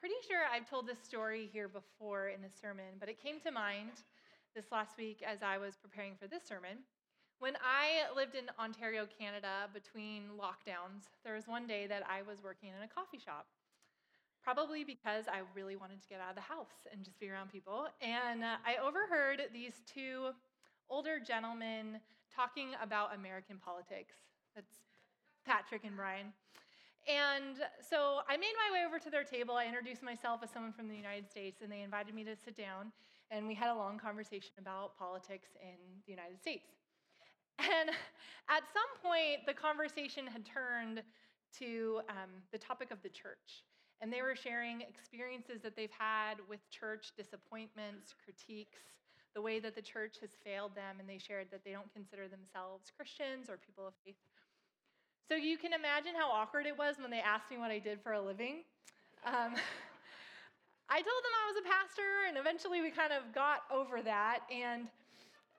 pretty 0.00 0.16
sure 0.26 0.38
I've 0.52 0.68
told 0.68 0.86
this 0.86 0.98
story 1.02 1.48
here 1.52 1.68
before 1.68 2.28
in 2.28 2.44
a 2.44 2.50
sermon, 2.50 2.98
but 3.00 3.08
it 3.08 3.22
came 3.22 3.40
to 3.40 3.50
mind 3.50 4.02
this 4.54 4.72
last 4.72 4.96
week 4.96 5.22
as 5.26 5.42
I 5.42 5.58
was 5.58 5.76
preparing 5.76 6.14
for 6.20 6.26
this 6.26 6.42
sermon. 6.46 6.78
When 7.38 7.54
I 7.60 8.08
lived 8.16 8.34
in 8.34 8.44
Ontario, 8.58 9.06
Canada, 9.06 9.68
between 9.74 10.24
lockdowns, 10.40 11.12
there 11.24 11.34
was 11.34 11.46
one 11.46 11.66
day 11.66 11.86
that 11.86 12.02
I 12.08 12.22
was 12.22 12.42
working 12.42 12.70
in 12.70 12.82
a 12.82 12.88
coffee 12.88 13.18
shop. 13.18 13.46
Probably 14.42 14.84
because 14.84 15.26
I 15.28 15.42
really 15.54 15.76
wanted 15.76 16.00
to 16.00 16.08
get 16.08 16.20
out 16.20 16.30
of 16.30 16.36
the 16.36 16.48
house 16.48 16.86
and 16.90 17.04
just 17.04 17.18
be 17.18 17.28
around 17.28 17.50
people. 17.50 17.88
And 18.00 18.44
uh, 18.44 18.56
I 18.64 18.76
overheard 18.80 19.42
these 19.52 19.82
two 19.92 20.30
older 20.88 21.18
gentlemen 21.18 22.00
talking 22.34 22.68
about 22.80 23.14
American 23.14 23.58
politics. 23.58 24.14
That's 24.54 24.72
Patrick 25.44 25.84
and 25.84 25.96
Brian. 25.96 26.32
And 27.08 27.56
so 27.88 28.20
I 28.28 28.36
made 28.36 28.54
my 28.58 28.78
way 28.78 28.84
over 28.84 28.98
to 28.98 29.10
their 29.10 29.22
table. 29.22 29.54
I 29.54 29.66
introduced 29.66 30.02
myself 30.02 30.40
as 30.42 30.50
someone 30.50 30.72
from 30.72 30.88
the 30.88 30.96
United 30.96 31.30
States, 31.30 31.62
and 31.62 31.70
they 31.70 31.82
invited 31.82 32.14
me 32.14 32.24
to 32.24 32.34
sit 32.34 32.56
down. 32.56 32.90
And 33.30 33.46
we 33.46 33.54
had 33.54 33.70
a 33.70 33.74
long 33.74 33.98
conversation 33.98 34.52
about 34.58 34.98
politics 34.98 35.50
in 35.62 35.78
the 36.04 36.10
United 36.10 36.40
States. 36.40 36.66
And 37.58 37.90
at 38.48 38.62
some 38.74 38.90
point, 39.02 39.46
the 39.46 39.54
conversation 39.54 40.26
had 40.26 40.44
turned 40.44 41.02
to 41.58 42.00
um, 42.10 42.42
the 42.52 42.58
topic 42.58 42.90
of 42.90 43.02
the 43.02 43.08
church. 43.08 43.64
And 44.00 44.12
they 44.12 44.20
were 44.20 44.36
sharing 44.36 44.82
experiences 44.82 45.62
that 45.62 45.74
they've 45.74 45.94
had 45.96 46.34
with 46.50 46.60
church, 46.70 47.12
disappointments, 47.16 48.14
critiques, 48.22 48.82
the 49.34 49.40
way 49.40 49.58
that 49.60 49.74
the 49.74 49.80
church 49.80 50.16
has 50.20 50.30
failed 50.44 50.74
them. 50.74 50.96
And 51.00 51.08
they 51.08 51.18
shared 51.18 51.48
that 51.50 51.64
they 51.64 51.72
don't 51.72 51.92
consider 51.94 52.28
themselves 52.28 52.92
Christians 52.94 53.48
or 53.48 53.56
people 53.56 53.86
of 53.86 53.94
faith. 54.04 54.16
So 55.28 55.34
you 55.34 55.58
can 55.58 55.72
imagine 55.72 56.14
how 56.14 56.30
awkward 56.30 56.66
it 56.66 56.78
was 56.78 56.96
when 57.00 57.10
they 57.10 57.18
asked 57.18 57.50
me 57.50 57.58
what 57.58 57.72
I 57.72 57.80
did 57.80 58.00
for 58.00 58.12
a 58.12 58.22
living. 58.22 58.62
Um, 59.26 59.58
I 60.88 61.02
told 61.02 61.22
them 61.26 61.34
I 61.34 61.50
was 61.50 61.58
a 61.58 61.66
pastor, 61.66 62.12
and 62.28 62.38
eventually 62.38 62.80
we 62.80 62.90
kind 62.92 63.12
of 63.12 63.34
got 63.34 63.66
over 63.68 64.02
that. 64.02 64.46
And 64.54 64.86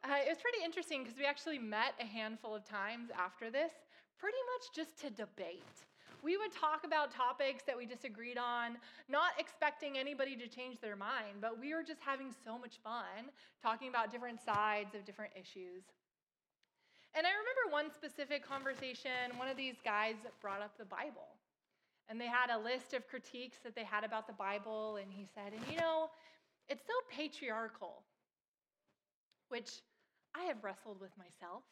uh, 0.06 0.24
it 0.24 0.30
was 0.30 0.38
pretty 0.40 0.64
interesting 0.64 1.04
because 1.04 1.20
we 1.20 1.26
actually 1.26 1.60
met 1.60 2.00
a 2.00 2.06
handful 2.06 2.56
of 2.56 2.64
times 2.64 3.10
after 3.12 3.52
this, 3.52 3.74
pretty 4.18 4.40
much 4.56 4.72
just 4.74 5.02
to 5.02 5.10
debate. 5.10 5.84
We 6.24 6.38
would 6.38 6.54
talk 6.54 6.86
about 6.86 7.12
topics 7.12 7.64
that 7.68 7.76
we 7.76 7.86
disagreed 7.86 8.38
on, 8.38 8.78
not 9.10 9.32
expecting 9.38 9.98
anybody 9.98 10.38
to 10.38 10.48
change 10.48 10.80
their 10.80 10.96
mind, 10.96 11.42
but 11.42 11.60
we 11.60 11.76
were 11.76 11.84
just 11.84 12.00
having 12.00 12.34
so 12.46 12.58
much 12.58 12.80
fun 12.82 13.36
talking 13.62 13.90
about 13.90 14.12
different 14.14 14.40
sides 14.40 14.96
of 14.96 15.04
different 15.04 15.34
issues. 15.36 15.84
And 17.18 17.26
I 17.26 17.32
remember 17.32 17.74
one 17.74 17.90
specific 17.90 18.48
conversation, 18.48 19.34
one 19.38 19.48
of 19.48 19.58
these 19.58 19.78
guys 19.84 20.14
brought 20.40 20.62
up 20.62 20.78
the 20.78 20.86
Bible. 20.86 21.34
And 22.10 22.22
they 22.22 22.28
had 22.28 22.52
a 22.54 22.60
list 22.60 22.94
of 22.94 23.08
critiques 23.08 23.58
that 23.64 23.74
they 23.74 23.84
had 23.84 24.04
about 24.04 24.28
the 24.28 24.34
Bible. 24.34 24.98
And 25.02 25.12
he 25.12 25.26
said, 25.34 25.52
and 25.52 25.62
you 25.68 25.80
know, 25.80 26.12
it's 26.70 26.86
so 26.86 26.94
patriarchal, 27.10 28.04
which 29.50 29.82
I 30.36 30.44
have 30.44 30.64
wrestled 30.64 31.02
with 31.02 31.10
myself. 31.18 31.64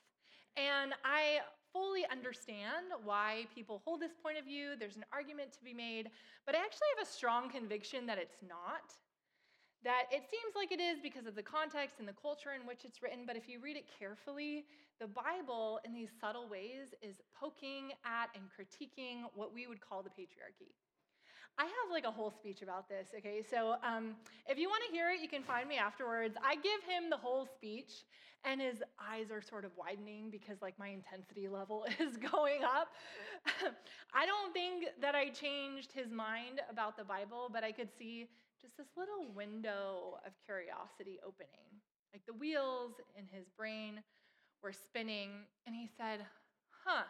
And 0.57 0.93
I 1.05 1.41
fully 1.71 2.07
understand 2.11 2.97
why 3.03 3.45
people 3.53 3.83
hold 3.85 4.01
this 4.01 4.15
point 4.23 4.39
of 4.39 4.45
view. 4.45 4.73
There's 4.79 4.97
an 4.97 5.05
argument 5.13 5.53
to 5.53 5.63
be 5.63 5.75
made. 5.75 6.09
But 6.47 6.55
I 6.55 6.57
actually 6.57 6.89
have 6.97 7.07
a 7.07 7.11
strong 7.11 7.51
conviction 7.51 8.07
that 8.07 8.17
it's 8.17 8.41
not 8.41 8.97
that 9.85 10.09
it 10.09 10.25
seems 10.25 10.57
like 10.57 10.71
it 10.71 10.81
is 10.81 10.97
because 10.99 11.27
of 11.27 11.35
the 11.35 11.45
context 11.45 11.97
and 11.99 12.07
the 12.07 12.17
culture 12.19 12.57
in 12.59 12.65
which 12.65 12.83
it's 12.83 13.03
written, 13.03 13.19
but 13.27 13.37
if 13.37 13.47
you 13.47 13.61
read 13.61 13.77
it 13.77 13.85
carefully, 13.99 14.65
the 14.99 15.07
Bible, 15.07 15.79
in 15.83 15.93
these 15.93 16.09
subtle 16.21 16.47
ways, 16.47 16.93
is 17.01 17.21
poking 17.37 17.91
at 18.05 18.29
and 18.33 18.45
critiquing 18.47 19.23
what 19.33 19.53
we 19.53 19.67
would 19.67 19.81
call 19.81 20.03
the 20.03 20.09
patriarchy. 20.09 20.71
I 21.57 21.63
have 21.63 21.91
like 21.91 22.05
a 22.05 22.11
whole 22.11 22.31
speech 22.31 22.61
about 22.61 22.89
this, 22.89 23.07
okay? 23.17 23.41
So 23.49 23.75
um, 23.83 24.15
if 24.47 24.57
you 24.57 24.67
want 24.67 24.83
to 24.87 24.91
hear 24.91 25.09
it, 25.11 25.21
you 25.21 25.29
can 25.29 25.41
find 25.43 25.69
me 25.69 25.77
afterwards. 25.77 26.35
I 26.43 26.55
give 26.55 26.83
him 26.83 27.09
the 27.09 27.17
whole 27.17 27.45
speech, 27.45 28.03
and 28.43 28.61
his 28.61 28.83
eyes 28.99 29.31
are 29.31 29.41
sort 29.41 29.63
of 29.63 29.71
widening 29.77 30.29
because 30.29 30.61
like 30.61 30.77
my 30.77 30.89
intensity 30.89 31.47
level 31.47 31.85
is 31.99 32.17
going 32.17 32.63
up. 32.63 32.89
I 34.13 34.25
don't 34.25 34.53
think 34.53 34.85
that 35.01 35.15
I 35.15 35.29
changed 35.29 35.91
his 35.93 36.11
mind 36.11 36.61
about 36.69 36.97
the 36.97 37.05
Bible, 37.05 37.49
but 37.51 37.63
I 37.63 37.71
could 37.71 37.89
see 37.97 38.27
just 38.61 38.77
this 38.77 38.87
little 38.97 39.31
window 39.33 40.19
of 40.25 40.33
curiosity 40.45 41.19
opening. 41.25 41.79
Like 42.13 42.25
the 42.25 42.33
wheels 42.33 42.93
in 43.17 43.25
his 43.31 43.47
brain 43.57 44.01
were 44.65 44.73
spinning, 44.73 45.45
and 45.67 45.75
he 45.75 45.87
said, 45.95 46.25
Huh, 46.83 47.05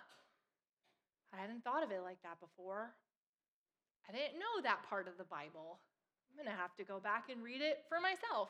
I 1.34 1.40
hadn't 1.40 1.64
thought 1.64 1.84
of 1.84 1.92
it 1.92 2.04
like 2.04 2.22
that 2.24 2.42
before. 2.42 2.92
I 4.10 4.12
didn't 4.12 4.36
know 4.36 4.60
that 4.62 4.84
part 4.90 5.08
of 5.08 5.18
the 5.18 5.24
Bible. 5.24 5.80
I'm 6.28 6.36
going 6.36 6.54
to 6.54 6.62
have 6.62 6.76
to 6.76 6.84
go 6.84 7.00
back 7.00 7.32
and 7.32 7.42
read 7.42 7.62
it 7.62 7.86
for 7.88 8.02
myself. 8.02 8.50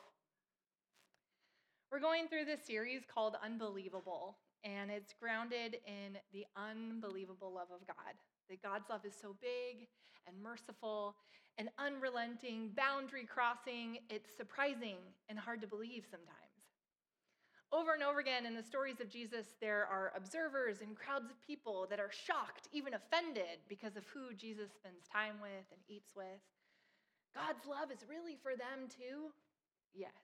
We're 1.92 2.00
going 2.00 2.26
through 2.26 2.46
this 2.46 2.66
series 2.66 3.02
called 3.06 3.36
Unbelievable, 3.44 4.38
and 4.64 4.90
it's 4.90 5.14
grounded 5.14 5.78
in 5.86 6.18
the 6.32 6.44
unbelievable 6.56 7.54
love 7.54 7.70
of 7.70 7.86
God. 7.86 8.18
That 8.50 8.60
God's 8.60 8.90
love 8.90 9.06
is 9.06 9.14
so 9.14 9.36
big 9.40 9.86
and 10.26 10.34
merciful 10.42 11.14
and 11.58 11.68
unrelenting, 11.78 12.70
boundary 12.76 13.24
crossing. 13.24 13.98
It's 14.10 14.36
surprising 14.36 14.98
and 15.28 15.38
hard 15.38 15.60
to 15.60 15.68
believe 15.68 16.06
sometimes. 16.10 16.45
Over 17.76 17.92
and 17.92 18.00
over 18.00 18.24
again 18.24 18.48
in 18.48 18.56
the 18.56 18.64
stories 18.64 19.04
of 19.04 19.12
Jesus, 19.12 19.52
there 19.60 19.84
are 19.84 20.16
observers 20.16 20.80
and 20.80 20.96
crowds 20.96 21.28
of 21.28 21.36
people 21.44 21.84
that 21.92 22.00
are 22.00 22.08
shocked, 22.08 22.72
even 22.72 22.96
offended, 22.96 23.60
because 23.68 24.00
of 24.00 24.08
who 24.08 24.32
Jesus 24.32 24.72
spends 24.72 25.04
time 25.04 25.36
with 25.44 25.68
and 25.68 25.84
eats 25.84 26.16
with. 26.16 26.40
God's 27.36 27.68
love 27.68 27.92
is 27.92 28.00
really 28.08 28.40
for 28.40 28.56
them 28.56 28.88
too? 28.88 29.28
Yes. 29.92 30.16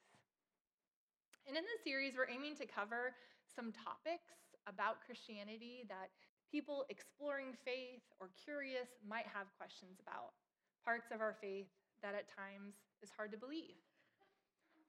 And 1.44 1.52
in 1.52 1.60
this 1.60 1.84
series, 1.84 2.16
we're 2.16 2.32
aiming 2.32 2.56
to 2.56 2.64
cover 2.64 3.12
some 3.44 3.68
topics 3.68 4.32
about 4.64 5.04
Christianity 5.04 5.84
that 5.92 6.08
people 6.48 6.88
exploring 6.88 7.52
faith 7.68 8.00
or 8.16 8.32
curious 8.32 8.88
might 9.04 9.28
have 9.28 9.52
questions 9.60 10.00
about 10.00 10.32
parts 10.88 11.12
of 11.12 11.20
our 11.20 11.36
faith 11.36 11.68
that 12.00 12.16
at 12.16 12.32
times 12.32 12.80
is 13.04 13.12
hard 13.12 13.28
to 13.28 13.36
believe. 13.36 13.76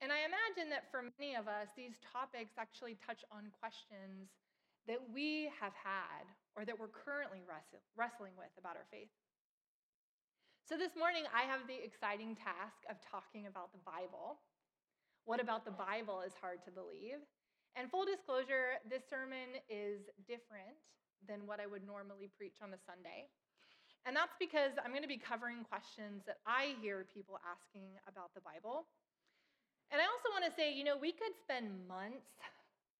And 0.02 0.10
I 0.12 0.26
imagine 0.26 0.70
that 0.70 0.90
for 0.90 1.02
many 1.18 1.34
of 1.34 1.48
us, 1.48 1.70
these 1.76 1.96
topics 2.02 2.54
actually 2.58 2.98
touch 3.00 3.24
on 3.30 3.48
questions 3.60 4.30
that 4.86 5.00
we 5.14 5.48
have 5.60 5.72
had 5.72 6.28
or 6.56 6.64
that 6.64 6.76
we're 6.76 6.92
currently 6.92 7.40
wrestling 7.44 8.34
with 8.36 8.52
about 8.58 8.76
our 8.76 8.86
faith. 8.90 9.08
So 10.68 10.76
this 10.76 10.96
morning, 10.96 11.24
I 11.32 11.44
have 11.44 11.68
the 11.68 11.76
exciting 11.76 12.36
task 12.36 12.84
of 12.88 12.96
talking 13.00 13.48
about 13.48 13.72
the 13.72 13.80
Bible. 13.84 14.40
What 15.24 15.40
about 15.40 15.64
the 15.64 15.72
Bible 15.72 16.20
is 16.24 16.32
hard 16.36 16.64
to 16.64 16.72
believe? 16.72 17.20
And 17.76 17.90
full 17.90 18.04
disclosure, 18.04 18.80
this 18.88 19.02
sermon 19.08 19.60
is 19.68 20.08
different 20.28 20.76
than 21.26 21.48
what 21.48 21.60
I 21.60 21.66
would 21.66 21.84
normally 21.84 22.28
preach 22.28 22.60
on 22.62 22.72
a 22.72 22.80
Sunday. 22.84 23.28
And 24.04 24.12
that's 24.12 24.36
because 24.36 24.76
I'm 24.84 24.92
going 24.92 25.04
to 25.04 25.08
be 25.08 25.20
covering 25.20 25.64
questions 25.64 26.22
that 26.28 26.44
I 26.44 26.76
hear 26.80 27.08
people 27.08 27.40
asking 27.40 27.96
about 28.04 28.36
the 28.36 28.44
Bible. 28.44 28.84
And 29.92 30.00
I 30.00 30.04
also 30.04 30.28
want 30.32 30.44
to 30.44 30.54
say, 30.54 30.72
you 30.72 30.84
know, 30.84 30.96
we 30.96 31.12
could 31.12 31.32
spend 31.38 31.70
months 31.86 32.26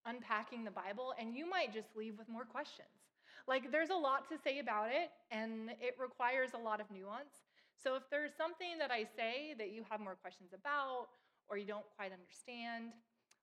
unpacking 0.07 0.65
the 0.65 0.71
Bible 0.71 1.15
and 1.19 1.35
you 1.35 1.49
might 1.49 1.73
just 1.73 1.97
leave 1.97 2.19
with 2.19 2.29
more 2.29 2.45
questions. 2.45 3.05
Like, 3.47 3.71
there's 3.71 3.91
a 3.91 3.97
lot 3.97 4.25
to 4.33 4.41
say 4.41 4.59
about 4.59 4.89
it, 4.89 5.13
and 5.29 5.77
it 5.77 6.01
requires 6.01 6.57
a 6.57 6.61
lot 6.61 6.81
of 6.81 6.89
nuance. 6.89 7.45
So, 7.77 7.95
if 7.95 8.09
there's 8.09 8.33
something 8.33 8.81
that 8.81 8.89
I 8.91 9.05
say 9.05 9.53
that 9.59 9.69
you 9.69 9.85
have 9.91 10.01
more 10.01 10.17
questions 10.17 10.57
about 10.57 11.13
or 11.49 11.61
you 11.61 11.69
don't 11.69 11.85
quite 11.93 12.09
understand, 12.09 12.97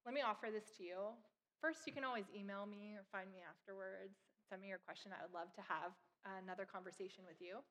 let 0.06 0.18
me 0.18 0.25
offer 0.25 0.50
this 0.50 0.73
to 0.78 0.84
you. 0.84 1.13
First, 1.62 1.85
you 1.85 1.94
can 1.94 2.02
always 2.02 2.25
email 2.34 2.66
me 2.66 2.97
or 2.97 3.06
find 3.13 3.29
me 3.29 3.46
afterwards. 3.46 4.18
Send 4.50 4.66
me 4.66 4.73
your 4.73 4.81
question. 4.81 5.13
I 5.13 5.22
would 5.22 5.38
love 5.38 5.53
to 5.53 5.62
have 5.62 5.94
another 6.41 6.66
conversation 6.66 7.22
with 7.29 7.38
you. 7.38 7.62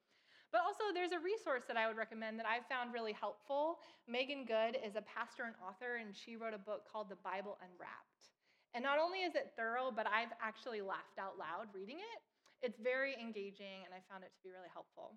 But 0.50 0.66
also, 0.66 0.90
there's 0.90 1.14
a 1.14 1.22
resource 1.22 1.62
that 1.70 1.78
I 1.78 1.86
would 1.86 1.96
recommend 1.96 2.38
that 2.42 2.46
I've 2.46 2.66
found 2.66 2.90
really 2.92 3.14
helpful. 3.14 3.78
Meghan 4.10 4.46
Good 4.46 4.74
is 4.82 4.98
a 4.98 5.06
pastor 5.06 5.46
and 5.46 5.54
author, 5.62 6.02
and 6.02 6.10
she 6.10 6.34
wrote 6.34 6.54
a 6.54 6.58
book 6.58 6.90
called 6.90 7.06
The 7.06 7.22
Bible 7.22 7.54
Unwrapped. 7.62 8.34
And 8.74 8.82
not 8.82 8.98
only 8.98 9.22
is 9.22 9.38
it 9.38 9.54
thorough, 9.54 9.94
but 9.94 10.10
I've 10.10 10.34
actually 10.42 10.82
laughed 10.82 11.22
out 11.22 11.38
loud 11.38 11.70
reading 11.70 12.02
it. 12.02 12.18
It's 12.66 12.82
very 12.82 13.14
engaging, 13.14 13.86
and 13.86 13.94
I 13.94 14.02
found 14.10 14.26
it 14.26 14.34
to 14.34 14.42
be 14.42 14.50
really 14.50 14.70
helpful. 14.74 15.14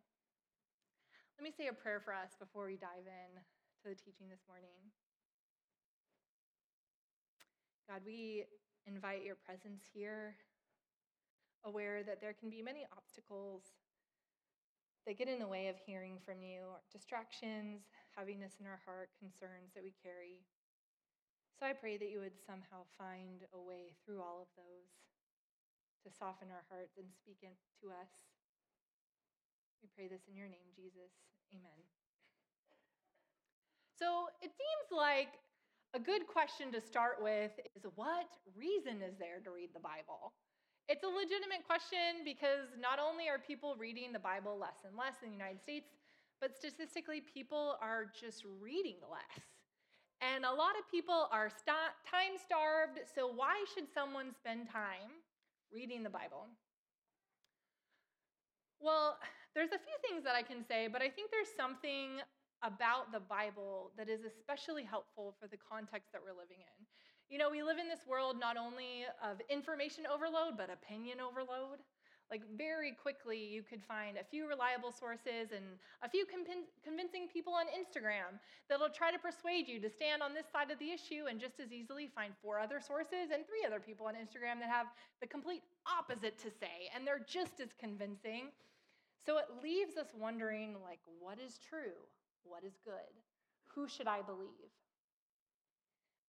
Let 1.38 1.44
me 1.44 1.50
say 1.50 1.66
a 1.66 1.74
prayer 1.74 1.98
for 1.98 2.14
us 2.14 2.38
before 2.38 2.70
we 2.70 2.78
dive 2.78 3.10
in 3.10 3.32
to 3.82 3.86
the 3.90 3.98
teaching 3.98 4.30
this 4.30 4.46
morning. 4.46 4.78
God, 7.90 8.06
we 8.06 8.46
invite 8.86 9.26
your 9.26 9.36
presence 9.36 9.82
here 9.94 10.38
aware 11.66 12.04
that 12.04 12.22
there 12.22 12.34
can 12.34 12.50
be 12.50 12.62
many 12.62 12.86
obstacles 12.96 13.74
that 15.06 15.20
get 15.20 15.28
in 15.28 15.40
the 15.40 15.48
way 15.48 15.68
of 15.68 15.76
hearing 15.84 16.18
from 16.24 16.40
you, 16.40 16.80
distractions, 16.92 17.92
heaviness 18.16 18.56
in 18.60 18.66
our 18.66 18.80
heart, 18.88 19.12
concerns 19.20 19.76
that 19.76 19.84
we 19.84 19.94
carry. 20.00 20.40
So 21.60 21.68
I 21.68 21.74
pray 21.76 21.98
that 21.98 22.10
you 22.10 22.20
would 22.20 22.40
somehow 22.40 22.88
find 22.98 23.44
a 23.52 23.62
way 23.62 23.94
through 24.04 24.24
all 24.24 24.42
of 24.42 24.52
those 24.56 24.92
to 26.04 26.12
soften 26.12 26.52
our 26.52 26.64
hearts 26.68 26.96
and 27.00 27.08
speak 27.12 27.40
to 27.44 27.88
us. 27.92 28.12
We 29.84 29.92
pray 29.96 30.08
this 30.08 30.28
in 30.28 30.36
your 30.36 30.48
name, 30.48 30.72
Jesus. 30.76 31.12
Amen. 31.52 31.80
So 34.00 34.28
it 34.42 34.52
seems 34.52 34.88
like 34.92 35.40
a 35.94 36.00
good 36.00 36.26
question 36.28 36.72
to 36.72 36.82
start 36.82 37.22
with 37.22 37.52
is 37.76 37.86
what 37.96 38.28
reason 38.56 39.04
is 39.04 39.16
there 39.20 39.40
to 39.44 39.52
read 39.52 39.70
the 39.74 39.84
Bible? 39.84 40.34
It's 40.90 41.04
a 41.04 41.08
legitimate 41.08 41.64
question 41.66 42.26
because 42.26 42.76
not 42.80 43.00
only 43.00 43.30
are 43.30 43.40
people 43.40 43.76
reading 43.80 44.12
the 44.12 44.20
Bible 44.20 44.58
less 44.60 44.84
and 44.86 44.98
less 44.98 45.24
in 45.24 45.32
the 45.32 45.36
United 45.36 45.62
States, 45.62 45.88
but 46.42 46.58
statistically, 46.58 47.22
people 47.22 47.78
are 47.80 48.12
just 48.20 48.44
reading 48.60 49.00
less. 49.10 49.48
And 50.20 50.44
a 50.44 50.52
lot 50.52 50.76
of 50.80 50.84
people 50.92 51.28
are 51.32 51.50
st- 51.50 51.96
time 52.04 52.36
starved, 52.36 53.00
so 53.16 53.32
why 53.32 53.64
should 53.74 53.88
someone 53.94 54.36
spend 54.36 54.70
time 54.70 55.24
reading 55.72 56.04
the 56.04 56.10
Bible? 56.10 56.48
Well, 58.80 59.18
there's 59.56 59.72
a 59.72 59.80
few 59.80 59.98
things 60.04 60.24
that 60.26 60.36
I 60.36 60.44
can 60.44 60.66
say, 60.68 60.88
but 60.92 61.02
I 61.02 61.08
think 61.10 61.32
there's 61.32 61.52
something 61.56 62.20
about 62.62 63.12
the 63.12 63.20
Bible 63.20 63.92
that 63.98 64.10
is 64.10 64.24
especially 64.24 64.84
helpful 64.84 65.36
for 65.40 65.48
the 65.48 65.58
context 65.58 66.12
that 66.12 66.20
we're 66.20 66.36
living 66.36 66.60
in. 66.60 66.86
You 67.34 67.40
know, 67.42 67.50
we 67.50 67.66
live 67.66 67.82
in 67.82 67.90
this 67.90 68.06
world 68.06 68.38
not 68.38 68.62
only 68.62 69.10
of 69.18 69.42
information 69.50 70.06
overload, 70.06 70.54
but 70.54 70.70
opinion 70.70 71.18
overload. 71.18 71.82
Like, 72.30 72.46
very 72.54 72.94
quickly, 72.94 73.42
you 73.42 73.66
could 73.66 73.82
find 73.82 74.22
a 74.22 74.24
few 74.24 74.46
reliable 74.46 74.94
sources 74.94 75.50
and 75.50 75.66
a 76.06 76.08
few 76.08 76.30
convincing 76.30 77.26
people 77.34 77.58
on 77.58 77.66
Instagram 77.74 78.38
that'll 78.70 78.94
try 78.94 79.10
to 79.10 79.18
persuade 79.18 79.66
you 79.68 79.82
to 79.82 79.90
stand 79.90 80.22
on 80.22 80.38
this 80.38 80.46
side 80.54 80.70
of 80.70 80.78
the 80.78 80.94
issue, 80.94 81.26
and 81.26 81.42
just 81.42 81.58
as 81.58 81.74
easily 81.74 82.06
find 82.06 82.38
four 82.38 82.60
other 82.60 82.78
sources 82.78 83.34
and 83.34 83.50
three 83.50 83.66
other 83.66 83.82
people 83.82 84.06
on 84.06 84.14
Instagram 84.14 84.62
that 84.62 84.70
have 84.70 84.94
the 85.18 85.26
complete 85.26 85.66
opposite 85.90 86.38
to 86.38 86.54
say, 86.62 86.86
and 86.94 87.02
they're 87.02 87.26
just 87.26 87.58
as 87.58 87.74
convincing. 87.82 88.54
So 89.26 89.42
it 89.42 89.50
leaves 89.66 89.98
us 89.98 90.14
wondering, 90.14 90.78
like, 90.86 91.02
what 91.18 91.42
is 91.42 91.58
true? 91.58 91.98
What 92.46 92.62
is 92.64 92.78
good? 92.86 93.10
Who 93.74 93.90
should 93.90 94.08
I 94.08 94.22
believe? 94.22 94.70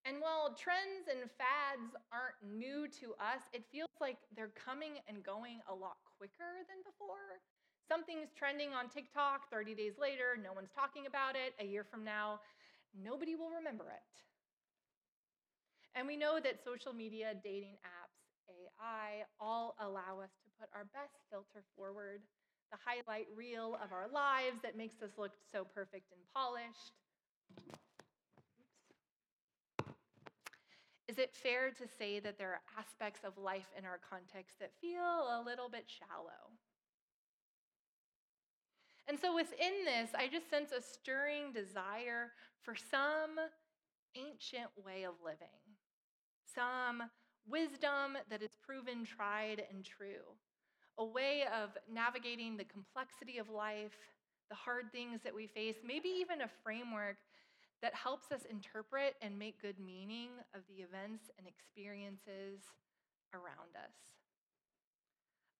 And 0.04 0.20
while 0.20 0.52
trends 0.52 1.08
and 1.08 1.24
fads 1.40 1.96
aren't 2.12 2.36
new 2.44 2.84
to 3.00 3.16
us, 3.16 3.40
it 3.56 3.64
feels 3.72 3.88
like 4.04 4.20
they're 4.36 4.52
coming 4.52 5.00
and 5.08 5.24
going 5.24 5.64
a 5.64 5.74
lot 5.74 5.96
quicker 6.20 6.60
than 6.68 6.84
before. 6.84 7.40
Something's 7.88 8.28
trending 8.36 8.76
on 8.76 8.92
TikTok 8.92 9.48
30 9.48 9.74
days 9.74 9.96
later, 9.96 10.36
no 10.36 10.52
one's 10.52 10.72
talking 10.76 11.06
about 11.06 11.36
it. 11.36 11.56
A 11.56 11.64
year 11.64 11.84
from 11.84 12.04
now, 12.04 12.40
nobody 12.92 13.34
will 13.34 13.48
remember 13.48 13.88
it. 13.88 14.04
And 15.96 16.06
we 16.06 16.16
know 16.16 16.38
that 16.40 16.60
social 16.64 16.92
media, 16.92 17.32
dating 17.42 17.80
apps, 17.80 18.20
AI 18.50 19.24
all 19.40 19.74
allow 19.80 20.20
us 20.20 20.36
to 20.44 20.48
put 20.60 20.68
our 20.74 20.84
best 20.92 21.16
filter 21.30 21.64
forward, 21.76 22.20
the 22.72 22.78
highlight 22.84 23.26
reel 23.34 23.78
of 23.82 23.92
our 23.92 24.08
lives 24.12 24.60
that 24.62 24.76
makes 24.76 25.00
us 25.00 25.16
look 25.16 25.32
so 25.52 25.64
perfect 25.64 26.12
and 26.12 26.20
polished. 26.34 26.92
Is 31.14 31.20
it 31.20 31.32
fair 31.32 31.70
to 31.70 31.86
say 31.96 32.18
that 32.18 32.38
there 32.38 32.50
are 32.50 32.60
aspects 32.76 33.20
of 33.22 33.38
life 33.38 33.70
in 33.78 33.84
our 33.84 34.00
context 34.10 34.58
that 34.58 34.72
feel 34.80 34.98
a 34.98 35.44
little 35.46 35.68
bit 35.68 35.84
shallow? 35.86 36.50
And 39.06 39.16
so 39.16 39.32
within 39.32 39.84
this, 39.84 40.10
I 40.18 40.26
just 40.26 40.50
sense 40.50 40.72
a 40.72 40.82
stirring 40.82 41.52
desire 41.52 42.32
for 42.62 42.74
some 42.74 43.38
ancient 44.16 44.70
way 44.84 45.04
of 45.04 45.14
living, 45.24 45.62
some 46.52 47.04
wisdom 47.46 48.18
that 48.28 48.42
is 48.42 48.56
proven 48.60 49.04
tried 49.04 49.62
and 49.70 49.84
true, 49.84 50.34
a 50.98 51.04
way 51.04 51.44
of 51.62 51.78
navigating 51.88 52.56
the 52.56 52.64
complexity 52.64 53.38
of 53.38 53.48
life, 53.48 53.94
the 54.50 54.56
hard 54.56 54.90
things 54.90 55.20
that 55.22 55.32
we 55.32 55.46
face, 55.46 55.76
maybe 55.86 56.08
even 56.08 56.40
a 56.40 56.50
framework 56.64 57.18
that 57.82 57.94
helps 57.94 58.32
us 58.32 58.42
interpret 58.50 59.14
and 59.20 59.38
make 59.38 59.60
good 59.60 59.78
meaning 59.78 60.30
of 60.54 60.62
the 60.68 60.82
events 60.82 61.30
and 61.38 61.46
experiences 61.46 62.62
around 63.32 63.76
us. 63.76 63.94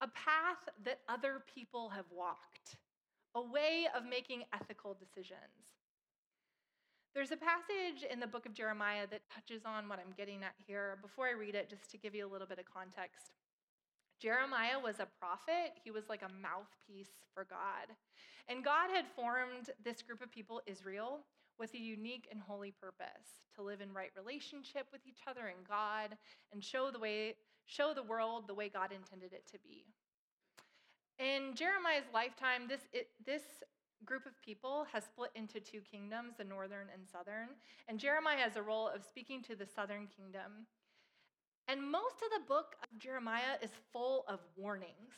A 0.01 0.07
path 0.07 0.69
that 0.83 0.99
other 1.07 1.43
people 1.53 1.89
have 1.89 2.05
walked, 2.11 2.77
a 3.35 3.41
way 3.41 3.87
of 3.95 4.05
making 4.05 4.43
ethical 4.53 4.93
decisions. 4.93 5.65
There's 7.13 7.31
a 7.31 7.37
passage 7.37 8.03
in 8.11 8.19
the 8.19 8.27
book 8.27 8.45
of 8.45 8.53
Jeremiah 8.53 9.07
that 9.09 9.21
touches 9.33 9.63
on 9.65 9.87
what 9.87 9.99
I'm 9.99 10.13
getting 10.17 10.43
at 10.43 10.53
here. 10.67 10.97
Before 11.01 11.27
I 11.27 11.31
read 11.31 11.55
it, 11.55 11.69
just 11.69 11.89
to 11.91 11.97
give 11.97 12.13
you 12.13 12.27
a 12.27 12.31
little 12.31 12.47
bit 12.47 12.59
of 12.59 12.65
context. 12.65 13.31
Jeremiah 14.19 14.79
was 14.83 14.99
a 14.99 15.07
prophet, 15.19 15.79
he 15.83 15.91
was 15.91 16.09
like 16.09 16.23
a 16.23 16.41
mouthpiece 16.41 17.23
for 17.33 17.45
God. 17.45 17.95
And 18.47 18.63
God 18.63 18.89
had 18.93 19.05
formed 19.15 19.69
this 19.83 20.01
group 20.01 20.21
of 20.21 20.31
people, 20.31 20.61
Israel, 20.65 21.19
with 21.59 21.73
a 21.73 21.79
unique 21.79 22.27
and 22.31 22.39
holy 22.39 22.71
purpose 22.71 23.47
to 23.55 23.63
live 23.63 23.81
in 23.81 23.93
right 23.93 24.11
relationship 24.15 24.87
with 24.91 25.01
each 25.07 25.19
other 25.27 25.47
and 25.47 25.67
God 25.67 26.17
and 26.51 26.63
show 26.63 26.91
the 26.91 26.99
way 26.99 27.35
show 27.65 27.93
the 27.93 28.03
world 28.03 28.47
the 28.47 28.53
way 28.53 28.69
God 28.69 28.91
intended 28.91 29.33
it 29.33 29.47
to 29.51 29.57
be. 29.63 29.85
In 31.17 31.55
Jeremiah's 31.55 32.05
lifetime, 32.13 32.67
this, 32.67 32.81
it, 32.93 33.07
this 33.25 33.41
group 34.03 34.25
of 34.25 34.39
people 34.41 34.85
has 34.91 35.03
split 35.03 35.31
into 35.35 35.59
two 35.59 35.79
kingdoms, 35.79 36.33
the 36.37 36.43
northern 36.43 36.87
and 36.93 37.07
southern. 37.07 37.49
And 37.87 37.99
Jeremiah 37.99 38.37
has 38.37 38.55
a 38.55 38.61
role 38.61 38.87
of 38.87 39.03
speaking 39.03 39.41
to 39.43 39.55
the 39.55 39.65
southern 39.65 40.07
kingdom. 40.07 40.67
And 41.67 41.81
most 41.81 42.15
of 42.15 42.29
the 42.39 42.47
book 42.47 42.75
of 42.83 42.99
Jeremiah 42.99 43.57
is 43.61 43.71
full 43.91 44.25
of 44.27 44.39
warnings. 44.55 45.15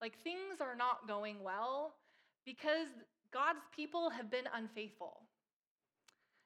Like 0.00 0.16
things 0.22 0.60
are 0.60 0.76
not 0.76 1.06
going 1.06 1.42
well 1.42 1.94
because 2.46 2.88
God's 3.32 3.60
people 3.74 4.10
have 4.10 4.30
been 4.30 4.48
unfaithful. 4.54 5.22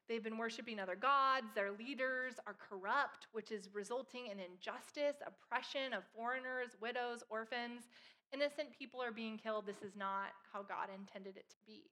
They've 0.09 0.23
been 0.23 0.37
worshiping 0.37 0.79
other 0.79 0.97
gods. 0.97 1.47
Their 1.55 1.73
leaders 1.73 2.35
are 2.47 2.55
corrupt, 2.55 3.27
which 3.33 3.51
is 3.51 3.71
resulting 3.73 4.27
in 4.27 4.39
injustice, 4.39 5.17
oppression 5.27 5.95
of 5.95 6.05
foreigners, 6.15 6.77
widows, 6.81 7.25
orphans. 7.31 7.89
Innocent 8.33 8.69
people 8.79 9.03
are 9.03 9.13
being 9.13 9.39
killed. 9.39 9.65
This 9.67 9.83
is 9.83 9.97
not 9.97 10.37
how 10.53 10.63
God 10.63 10.89
intended 10.95 11.37
it 11.37 11.49
to 11.49 11.57
be. 11.67 11.85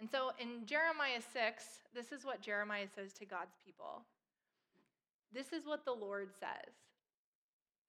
And 0.00 0.10
so 0.10 0.32
in 0.38 0.64
Jeremiah 0.64 1.20
6, 1.20 1.64
this 1.94 2.10
is 2.10 2.24
what 2.24 2.40
Jeremiah 2.40 2.88
says 2.94 3.12
to 3.14 3.26
God's 3.26 3.56
people. 3.64 4.02
This 5.32 5.52
is 5.52 5.66
what 5.66 5.84
the 5.84 5.92
Lord 5.92 6.30
says 6.38 6.72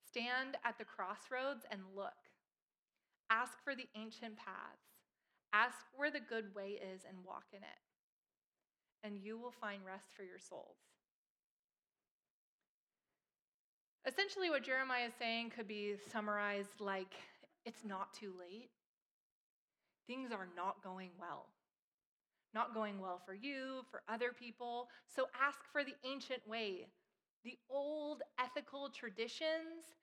Stand 0.06 0.58
at 0.66 0.78
the 0.78 0.86
crossroads 0.86 1.66
and 1.72 1.82
look. 1.96 2.14
Ask 3.30 3.64
for 3.64 3.76
the 3.76 3.88
ancient 3.96 4.36
paths. 4.36 4.92
Ask 5.54 5.78
where 5.96 6.12
the 6.12 6.20
good 6.20 6.54
way 6.54 6.80
is 6.94 7.02
and 7.08 7.18
walk 7.26 7.46
in 7.54 7.60
it 7.60 7.93
and 9.03 9.17
you 9.17 9.38
will 9.38 9.51
find 9.51 9.81
rest 9.86 10.07
for 10.15 10.24
your 10.24 10.39
souls. 10.39 10.77
Essentially, 14.05 14.50
what 14.50 14.63
Jeremiah 14.63 15.07
is 15.07 15.13
saying 15.17 15.51
could 15.55 15.67
be 15.67 15.95
summarized 16.12 16.79
like 16.79 17.13
it's 17.65 17.86
not 17.86 18.13
too 18.13 18.33
late. 18.38 18.69
Things 20.07 20.31
are 20.31 20.48
not 20.55 20.83
going 20.83 21.12
well. 21.19 21.45
Not 22.53 22.74
going 22.74 23.00
well 23.00 23.22
for 23.25 23.33
you, 23.33 23.86
for 23.89 24.01
other 24.07 24.31
people. 24.38 24.89
So 25.15 25.27
ask 25.41 25.60
for 25.72 25.83
the 25.83 25.95
ancient 26.05 26.45
way, 26.48 26.88
the 27.43 27.57
old 27.69 28.22
ethical 28.39 28.89
traditions 28.89 29.95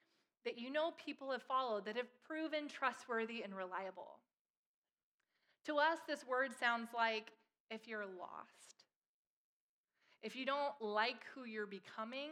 that 0.45 0.57
you 0.57 0.71
know 0.71 0.91
people 1.03 1.31
have 1.31 1.43
followed 1.43 1.85
that 1.85 1.95
have 1.95 2.09
proven 2.27 2.67
trustworthy 2.67 3.43
and 3.43 3.55
reliable. 3.55 4.19
To 5.65 5.77
us, 5.77 5.99
this 6.07 6.25
word 6.25 6.51
sounds 6.59 6.89
like 6.95 7.31
if 7.69 7.87
you're 7.87 8.05
lost, 8.05 8.80
if 10.23 10.35
you 10.35 10.45
don't 10.45 10.73
like 10.79 11.23
who 11.33 11.45
you're 11.45 11.65
becoming, 11.65 12.29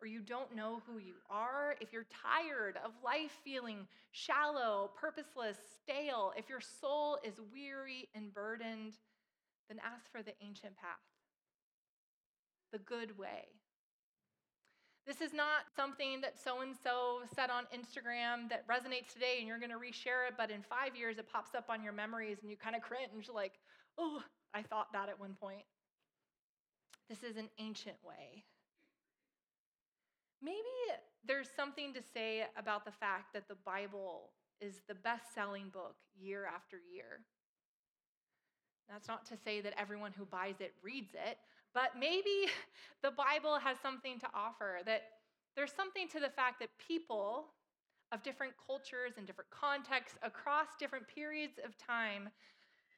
or 0.00 0.06
you 0.06 0.20
don't 0.20 0.54
know 0.54 0.80
who 0.86 0.98
you 0.98 1.14
are, 1.28 1.74
if 1.80 1.92
you're 1.92 2.06
tired 2.24 2.76
of 2.84 2.92
life 3.04 3.32
feeling 3.44 3.86
shallow, 4.12 4.90
purposeless, 4.96 5.56
stale, 5.82 6.32
if 6.36 6.48
your 6.48 6.60
soul 6.60 7.18
is 7.24 7.34
weary 7.52 8.08
and 8.14 8.32
burdened, 8.32 8.94
then 9.68 9.78
ask 9.84 10.10
for 10.10 10.22
the 10.22 10.32
ancient 10.40 10.76
path, 10.76 11.02
the 12.72 12.78
good 12.78 13.18
way. 13.18 13.46
This 15.06 15.20
is 15.20 15.32
not 15.32 15.64
something 15.74 16.20
that 16.20 16.38
so 16.38 16.60
and 16.60 16.74
so 16.76 17.20
said 17.34 17.50
on 17.50 17.64
Instagram 17.74 18.48
that 18.50 18.68
resonates 18.68 19.12
today 19.12 19.36
and 19.38 19.48
you're 19.48 19.58
going 19.58 19.72
to 19.72 19.78
reshare 19.78 20.28
it, 20.28 20.34
but 20.36 20.50
in 20.50 20.62
five 20.62 20.94
years 20.94 21.18
it 21.18 21.26
pops 21.32 21.54
up 21.54 21.70
on 21.70 21.82
your 21.82 21.94
memories 21.94 22.38
and 22.42 22.50
you 22.50 22.56
kind 22.56 22.76
of 22.76 22.82
cringe, 22.82 23.28
like, 23.34 23.54
oh, 23.96 24.22
I 24.54 24.62
thought 24.62 24.92
that 24.92 25.08
at 25.08 25.18
one 25.18 25.34
point. 25.40 25.64
This 27.08 27.22
is 27.22 27.36
an 27.36 27.48
ancient 27.58 27.96
way. 28.04 28.44
Maybe 30.42 30.58
there's 31.26 31.48
something 31.56 31.92
to 31.94 32.00
say 32.14 32.44
about 32.56 32.84
the 32.84 32.92
fact 32.92 33.32
that 33.34 33.48
the 33.48 33.56
Bible 33.64 34.30
is 34.60 34.82
the 34.88 34.94
best 34.94 35.34
selling 35.34 35.68
book 35.72 35.96
year 36.18 36.46
after 36.46 36.76
year. 36.92 37.20
That's 38.88 39.08
not 39.08 39.26
to 39.26 39.36
say 39.36 39.60
that 39.60 39.74
everyone 39.78 40.12
who 40.16 40.24
buys 40.24 40.56
it 40.60 40.74
reads 40.82 41.12
it, 41.14 41.38
but 41.74 41.92
maybe 41.98 42.48
the 43.02 43.10
Bible 43.10 43.58
has 43.58 43.76
something 43.80 44.18
to 44.20 44.26
offer, 44.34 44.78
that 44.86 45.02
there's 45.56 45.72
something 45.72 46.08
to 46.08 46.20
the 46.20 46.30
fact 46.30 46.60
that 46.60 46.70
people 46.78 47.46
of 48.12 48.22
different 48.22 48.54
cultures 48.64 49.12
and 49.18 49.26
different 49.26 49.50
contexts 49.50 50.16
across 50.22 50.68
different 50.78 51.06
periods 51.08 51.58
of 51.64 51.76
time 51.76 52.30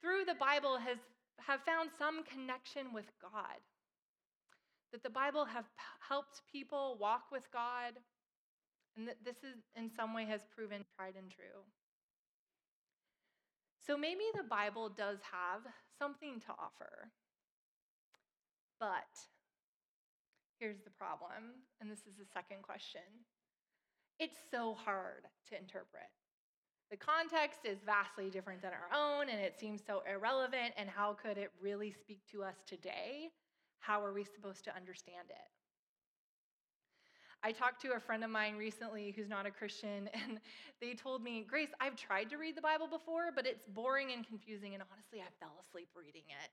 through 0.00 0.24
the 0.24 0.34
Bible 0.34 0.78
has 0.78 0.98
have 1.38 1.60
found 1.62 1.88
some 1.98 2.22
connection 2.24 2.92
with 2.92 3.06
God, 3.20 3.58
that 4.92 5.02
the 5.02 5.10
Bible 5.10 5.44
have 5.44 5.66
helped 6.06 6.42
people 6.50 6.96
walk 7.00 7.24
with 7.30 7.50
God, 7.52 7.94
and 8.96 9.06
that 9.06 9.24
this 9.24 9.36
is 9.38 9.62
in 9.76 9.90
some 9.90 10.14
way 10.14 10.24
has 10.26 10.40
proven 10.54 10.84
tried 10.96 11.14
and 11.16 11.30
true. 11.30 11.64
So 13.86 13.96
maybe 13.96 14.24
the 14.34 14.48
Bible 14.48 14.88
does 14.88 15.18
have 15.30 15.62
something 15.98 16.40
to 16.40 16.52
offer. 16.52 17.10
But 18.78 19.18
here's 20.58 20.80
the 20.84 20.90
problem, 20.90 21.64
and 21.80 21.90
this 21.90 22.00
is 22.00 22.16
the 22.18 22.26
second 22.32 22.62
question 22.62 23.02
it's 24.18 24.36
so 24.50 24.74
hard 24.74 25.24
to 25.48 25.58
interpret. 25.58 26.10
The 26.90 26.96
context 26.96 27.60
is 27.64 27.78
vastly 27.86 28.28
different 28.28 28.60
than 28.60 28.72
our 28.72 28.90
own, 28.94 29.30
and 29.30 29.40
it 29.40 29.58
seems 29.58 29.80
so 29.86 30.02
irrelevant. 30.12 30.74
And 30.76 30.90
how 30.90 31.14
could 31.14 31.38
it 31.38 31.52
really 31.60 31.90
speak 31.90 32.20
to 32.32 32.42
us 32.42 32.56
today? 32.66 33.30
How 33.80 34.02
are 34.04 34.12
we 34.12 34.24
supposed 34.24 34.64
to 34.64 34.76
understand 34.76 35.30
it? 35.30 35.48
I 37.42 37.52
talked 37.52 37.80
to 37.82 37.92
a 37.92 38.00
friend 38.00 38.22
of 38.22 38.30
mine 38.30 38.56
recently 38.56 39.14
who's 39.16 39.28
not 39.28 39.46
a 39.46 39.50
Christian, 39.50 40.08
and 40.14 40.40
they 40.80 40.94
told 40.94 41.22
me, 41.22 41.44
Grace, 41.48 41.70
I've 41.80 41.96
tried 41.96 42.28
to 42.30 42.36
read 42.36 42.56
the 42.56 42.62
Bible 42.62 42.86
before, 42.86 43.30
but 43.34 43.46
it's 43.46 43.64
boring 43.68 44.12
and 44.12 44.26
confusing, 44.26 44.74
and 44.74 44.82
honestly, 44.92 45.20
I 45.20 45.30
fell 45.40 45.56
asleep 45.60 45.88
reading 45.94 46.24
it. 46.28 46.50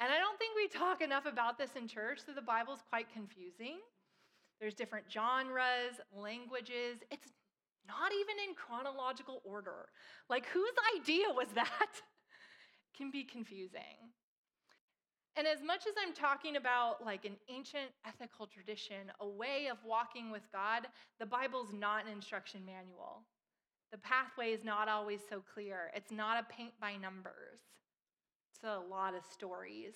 And 0.00 0.10
I 0.12 0.18
don't 0.18 0.38
think 0.38 0.56
we 0.56 0.68
talk 0.68 1.02
enough 1.02 1.26
about 1.26 1.58
this 1.58 1.70
in 1.76 1.86
church, 1.86 2.20
so 2.24 2.32
the 2.32 2.42
Bible's 2.42 2.80
quite 2.88 3.12
confusing. 3.12 3.78
There's 4.58 4.74
different 4.74 5.06
genres, 5.12 6.00
languages. 6.16 6.98
It's 7.10 7.28
not 7.86 8.12
even 8.12 8.36
in 8.48 8.54
chronological 8.54 9.42
order. 9.44 9.88
Like, 10.30 10.46
whose 10.46 10.72
idea 10.98 11.26
was 11.28 11.48
that? 11.54 11.90
Can 12.96 13.10
be 13.10 13.24
confusing. 13.24 14.12
And 15.36 15.46
as 15.46 15.62
much 15.62 15.86
as 15.86 15.94
I'm 16.00 16.12
talking 16.12 16.56
about 16.56 17.04
like 17.04 17.24
an 17.24 17.36
ancient 17.48 17.90
ethical 18.06 18.46
tradition, 18.46 19.10
a 19.20 19.26
way 19.26 19.68
of 19.70 19.78
walking 19.84 20.30
with 20.30 20.42
God, 20.52 20.86
the 21.18 21.26
Bible's 21.26 21.72
not 21.72 22.04
an 22.04 22.12
instruction 22.12 22.60
manual. 22.66 23.22
The 23.92 23.98
pathway 23.98 24.52
is 24.52 24.64
not 24.64 24.88
always 24.88 25.20
so 25.28 25.42
clear. 25.54 25.90
It's 25.94 26.10
not 26.10 26.38
a 26.38 26.52
paint 26.52 26.72
by 26.80 26.96
numbers. 26.96 27.60
It's 28.54 28.64
a 28.64 28.78
lot 28.90 29.14
of 29.14 29.22
stories. 29.30 29.94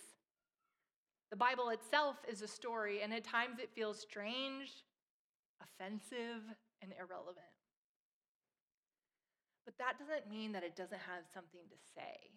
The 1.30 1.36
Bible 1.36 1.70
itself 1.70 2.16
is 2.28 2.42
a 2.42 2.48
story, 2.48 3.02
and 3.02 3.12
at 3.12 3.24
times 3.24 3.58
it 3.58 3.70
feels 3.74 3.98
strange, 3.98 4.70
offensive, 5.62 6.42
and 6.82 6.92
irrelevant. 6.98 7.46
But 9.64 9.74
that 9.78 9.98
doesn't 9.98 10.30
mean 10.30 10.52
that 10.52 10.62
it 10.62 10.76
doesn't 10.76 11.00
have 11.00 11.24
something 11.34 11.62
to 11.68 11.76
say. 11.94 12.30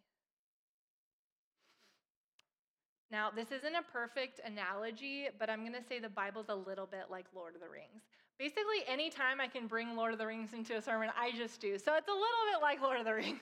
Now, 3.12 3.32
this 3.36 3.52
isn't 3.52 3.76
a 3.76 3.82
perfect 3.92 4.40
analogy, 4.46 5.28
but 5.40 5.50
I'm 5.50 5.62
going 5.62 5.74
to 5.74 5.88
say 5.88 6.00
the 6.00 6.10
Bible's 6.10 6.50
a 6.50 6.56
little 6.56 6.86
bit 6.86 7.06
like 7.10 7.26
Lord 7.34 7.56
of 7.56 7.62
the 7.62 7.70
Rings. 7.70 8.04
Basically, 8.38 8.86
anytime 8.88 9.42
I 9.42 9.48
can 9.48 9.68
bring 9.68 9.96
Lord 9.96 10.14
of 10.14 10.20
the 10.20 10.28
Rings 10.28 10.54
into 10.54 10.78
a 10.78 10.82
sermon, 10.82 11.10
I 11.18 11.32
just 11.32 11.60
do. 11.60 11.80
So 11.80 11.96
it's 11.96 12.08
a 12.08 12.12
little 12.12 12.46
bit 12.52 12.62
like 12.62 12.82
Lord 12.82 13.00
of 13.00 13.06
the 13.06 13.16
Rings. 13.16 13.42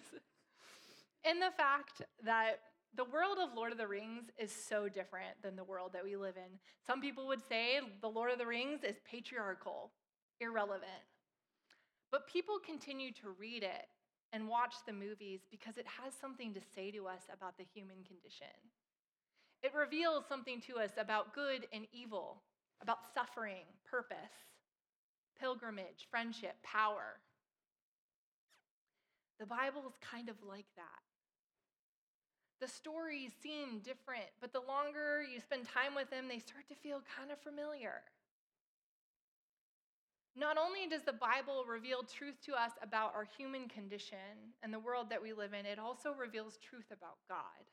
In 1.30 1.40
the 1.40 1.52
fact 1.58 2.02
that 2.24 2.62
the 2.96 3.04
world 3.04 3.38
of 3.40 3.56
Lord 3.56 3.74
of 3.74 3.78
the 3.78 3.88
Rings 3.88 4.32
is 4.40 4.52
so 4.52 4.88
different 4.88 5.36
than 5.44 5.56
the 5.56 5.64
world 5.64 5.92
that 5.94 6.04
we 6.04 6.16
live 6.16 6.38
in. 6.38 6.58
Some 6.86 7.02
people 7.02 7.28
would 7.28 7.46
say 7.48 7.80
the 8.02 8.08
Lord 8.08 8.32
of 8.32 8.40
the 8.40 8.46
Rings 8.46 8.84
is 8.84 8.96
patriarchal, 9.10 9.92
irrelevant. 10.40 11.06
But 12.10 12.28
people 12.28 12.56
continue 12.66 13.12
to 13.14 13.36
read 13.38 13.64
it 13.64 13.88
and 14.32 14.48
watch 14.48 14.76
the 14.86 14.94
movies 14.94 15.42
because 15.52 15.78
it 15.78 15.86
has 15.86 16.14
something 16.14 16.54
to 16.54 16.62
say 16.74 16.90
to 16.92 17.06
us 17.08 17.24
about 17.32 17.58
the 17.58 17.66
human 17.66 17.98
condition. 18.08 18.48
It 19.64 19.74
reveals 19.74 20.26
something 20.28 20.62
to 20.62 20.78
us 20.78 20.92
about 20.98 21.34
good 21.34 21.68
and 21.74 21.86
evil, 21.92 22.42
about 22.82 23.00
suffering, 23.14 23.66
purpose, 23.90 24.18
pilgrimage, 25.40 26.08
friendship, 26.10 26.56
power. 26.64 27.20
The 29.40 29.46
Bible 29.46 29.84
is 29.88 29.96
kind 30.02 30.30
of 30.30 30.36
like 30.48 30.66
that. 30.76 31.02
The 32.60 32.68
stories 32.68 33.32
seem 33.44 33.80
different, 33.80 34.26
but 34.42 34.52
the 34.52 34.62
longer 34.62 35.22
you 35.22 35.40
spend 35.40 35.68
time 35.68 35.94
with 35.96 36.10
them, 36.10 36.28
they 36.28 36.40
start 36.40 36.68
to 36.70 36.76
feel 36.76 37.02
kind 37.16 37.32
of 37.32 37.38
familiar. 37.40 38.02
Not 40.36 40.58
only 40.58 40.88
does 40.90 41.04
the 41.04 41.14
Bible 41.14 41.66
reveal 41.68 42.04
truth 42.04 42.42
to 42.46 42.54
us 42.54 42.72
about 42.82 43.14
our 43.16 43.28
human 43.38 43.68
condition 43.68 44.54
and 44.62 44.74
the 44.74 44.80
world 44.80 45.10
that 45.10 45.22
we 45.22 45.34
live 45.34 45.54
in, 45.54 45.66
it 45.66 45.80
also 45.80 46.14
reveals 46.14 46.58
truth 46.58 46.86
about 46.92 47.18
God. 47.28 47.66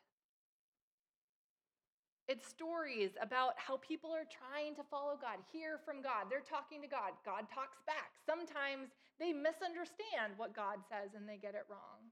It's 2.26 2.48
stories 2.48 3.12
about 3.20 3.52
how 3.60 3.76
people 3.84 4.08
are 4.16 4.24
trying 4.24 4.72
to 4.80 4.84
follow 4.88 5.20
God, 5.20 5.44
hear 5.52 5.76
from 5.84 6.00
God. 6.00 6.32
They're 6.32 6.40
talking 6.40 6.80
to 6.80 6.88
God. 6.88 7.12
God 7.20 7.44
talks 7.52 7.84
back. 7.84 8.16
Sometimes 8.24 8.96
they 9.20 9.36
misunderstand 9.36 10.40
what 10.40 10.56
God 10.56 10.80
says 10.88 11.12
and 11.12 11.28
they 11.28 11.36
get 11.36 11.52
it 11.52 11.68
wrong. 11.68 12.08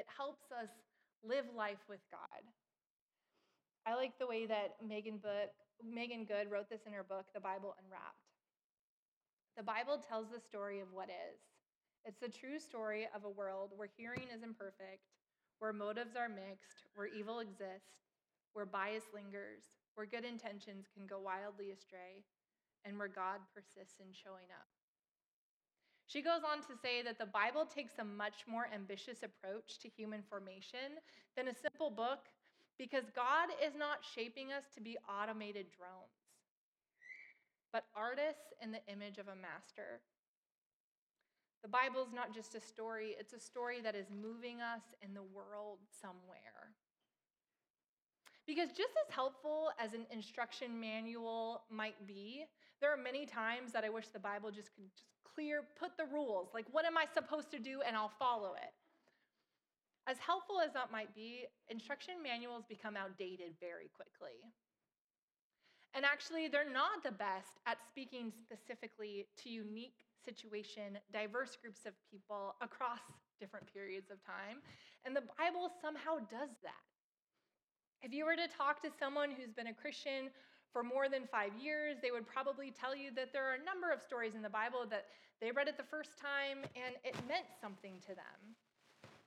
It 0.00 0.08
helps 0.08 0.48
us 0.48 0.72
live 1.20 1.44
life 1.52 1.84
with 1.88 2.00
God. 2.08 2.42
I 3.84 3.94
like 3.94 4.16
the 4.18 4.26
way 4.26 4.46
that 4.46 4.80
Meghan, 4.80 5.20
book, 5.20 5.52
Meghan 5.84 6.26
Good 6.26 6.48
wrote 6.48 6.72
this 6.72 6.88
in 6.88 6.96
her 6.96 7.04
book, 7.04 7.28
The 7.34 7.44
Bible 7.44 7.76
Unwrapped. 7.84 8.24
The 9.56 9.62
Bible 9.62 10.00
tells 10.00 10.32
the 10.32 10.40
story 10.40 10.80
of 10.80 10.88
what 10.92 11.12
is. 11.12 11.38
It's 12.04 12.20
the 12.20 12.32
true 12.32 12.58
story 12.58 13.06
of 13.14 13.24
a 13.24 13.30
world 13.30 13.72
where 13.76 13.88
hearing 13.96 14.28
is 14.34 14.42
imperfect, 14.42 15.04
where 15.58 15.72
motives 15.72 16.16
are 16.16 16.28
mixed, 16.28 16.88
where 16.94 17.06
evil 17.06 17.40
exists, 17.40 18.03
where 18.54 18.64
bias 18.64 19.04
lingers, 19.12 19.68
where 19.94 20.06
good 20.06 20.24
intentions 20.24 20.86
can 20.92 21.06
go 21.06 21.20
wildly 21.20 21.70
astray, 21.70 22.24
and 22.84 22.98
where 22.98 23.08
God 23.08 23.44
persists 23.54 24.00
in 24.00 24.08
showing 24.10 24.48
up. 24.50 24.66
She 26.06 26.22
goes 26.22 26.42
on 26.44 26.58
to 26.64 26.80
say 26.80 27.02
that 27.02 27.18
the 27.18 27.26
Bible 27.26 27.66
takes 27.66 27.98
a 27.98 28.04
much 28.04 28.44
more 28.46 28.68
ambitious 28.72 29.22
approach 29.22 29.78
to 29.80 29.88
human 29.88 30.22
formation 30.22 31.00
than 31.36 31.48
a 31.48 31.54
simple 31.54 31.90
book 31.90 32.32
because 32.78 33.04
God 33.14 33.48
is 33.64 33.74
not 33.76 34.04
shaping 34.04 34.52
us 34.52 34.64
to 34.74 34.80
be 34.80 34.98
automated 35.08 35.66
drones 35.76 36.24
but 37.74 37.90
artists 37.96 38.54
in 38.62 38.70
the 38.70 38.78
image 38.86 39.18
of 39.18 39.26
a 39.26 39.34
master. 39.34 39.98
The 41.62 41.68
Bible 41.68 42.06
is 42.06 42.14
not 42.14 42.32
just 42.32 42.54
a 42.54 42.60
story, 42.60 43.16
it's 43.18 43.32
a 43.32 43.40
story 43.40 43.80
that 43.82 43.96
is 43.96 44.06
moving 44.14 44.60
us 44.60 44.94
in 45.02 45.12
the 45.12 45.26
world 45.26 45.80
somewhere. 46.00 46.70
Because 48.46 48.68
just 48.68 48.92
as 49.06 49.14
helpful 49.14 49.70
as 49.78 49.94
an 49.94 50.06
instruction 50.10 50.78
manual 50.78 51.62
might 51.70 52.06
be, 52.06 52.44
there 52.80 52.92
are 52.92 52.96
many 52.96 53.24
times 53.24 53.72
that 53.72 53.84
I 53.84 53.88
wish 53.88 54.08
the 54.08 54.18
Bible 54.18 54.50
just 54.50 54.74
could 54.74 54.92
just 54.92 55.06
clear, 55.34 55.62
put 55.78 55.96
the 55.96 56.04
rules, 56.12 56.48
like 56.52 56.66
what 56.70 56.84
am 56.84 56.98
I 56.98 57.06
supposed 57.12 57.50
to 57.52 57.58
do, 57.58 57.80
and 57.86 57.96
I'll 57.96 58.12
follow 58.18 58.52
it. 58.54 58.72
As 60.06 60.18
helpful 60.18 60.60
as 60.60 60.72
that 60.74 60.92
might 60.92 61.14
be, 61.14 61.46
instruction 61.68 62.14
manuals 62.22 62.64
become 62.68 62.96
outdated 62.96 63.56
very 63.58 63.88
quickly. 63.96 64.36
And 65.94 66.04
actually, 66.04 66.48
they're 66.48 66.70
not 66.70 67.02
the 67.02 67.12
best 67.12 67.56
at 67.66 67.78
speaking 67.88 68.32
specifically 68.42 69.26
to 69.42 69.48
unique 69.48 70.04
situation, 70.24 70.98
diverse 71.12 71.56
groups 71.56 71.86
of 71.86 71.94
people 72.10 72.54
across 72.60 73.00
different 73.40 73.72
periods 73.72 74.10
of 74.10 74.18
time. 74.26 74.60
And 75.06 75.14
the 75.16 75.22
Bible 75.38 75.70
somehow 75.80 76.18
does 76.28 76.50
that. 76.62 76.93
If 78.02 78.12
you 78.12 78.24
were 78.24 78.36
to 78.36 78.48
talk 78.48 78.82
to 78.82 78.90
someone 78.98 79.30
who's 79.30 79.52
been 79.52 79.68
a 79.68 79.74
Christian 79.74 80.30
for 80.72 80.82
more 80.82 81.08
than 81.08 81.26
five 81.30 81.52
years, 81.60 81.96
they 82.02 82.10
would 82.10 82.26
probably 82.26 82.70
tell 82.70 82.94
you 82.94 83.10
that 83.14 83.32
there 83.32 83.46
are 83.46 83.54
a 83.54 83.64
number 83.64 83.92
of 83.92 84.02
stories 84.02 84.34
in 84.34 84.42
the 84.42 84.50
Bible 84.50 84.84
that 84.90 85.06
they 85.40 85.50
read 85.50 85.68
it 85.68 85.76
the 85.76 85.86
first 85.86 86.18
time 86.18 86.66
and 86.74 86.98
it 87.04 87.14
meant 87.28 87.46
something 87.60 88.00
to 88.02 88.14
them. 88.14 88.58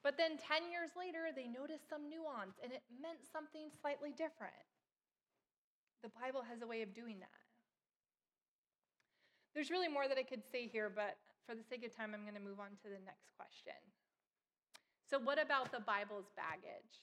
But 0.04 0.16
then 0.18 0.38
10 0.38 0.72
years 0.72 0.92
later, 0.96 1.32
they 1.36 1.48
noticed 1.48 1.90
some 1.90 2.10
nuance 2.10 2.60
and 2.64 2.72
it 2.72 2.84
meant 3.02 3.20
something 3.32 3.72
slightly 3.82 4.12
different. 4.12 4.56
The 6.04 6.14
Bible 6.14 6.44
has 6.48 6.62
a 6.62 6.68
way 6.68 6.82
of 6.82 6.94
doing 6.94 7.20
that. 7.20 7.42
There's 9.56 9.72
really 9.72 9.90
more 9.90 10.08
that 10.08 10.18
I 10.18 10.24
could 10.24 10.46
say 10.46 10.68
here, 10.68 10.92
but 10.94 11.18
for 11.48 11.56
the 11.56 11.64
sake 11.64 11.84
of 11.84 11.96
time, 11.96 12.14
I'm 12.14 12.22
going 12.22 12.38
to 12.38 12.44
move 12.44 12.60
on 12.60 12.78
to 12.84 12.88
the 12.92 13.02
next 13.04 13.34
question. 13.36 13.80
So, 15.10 15.18
what 15.18 15.42
about 15.42 15.72
the 15.72 15.80
Bible's 15.80 16.30
baggage? 16.36 17.02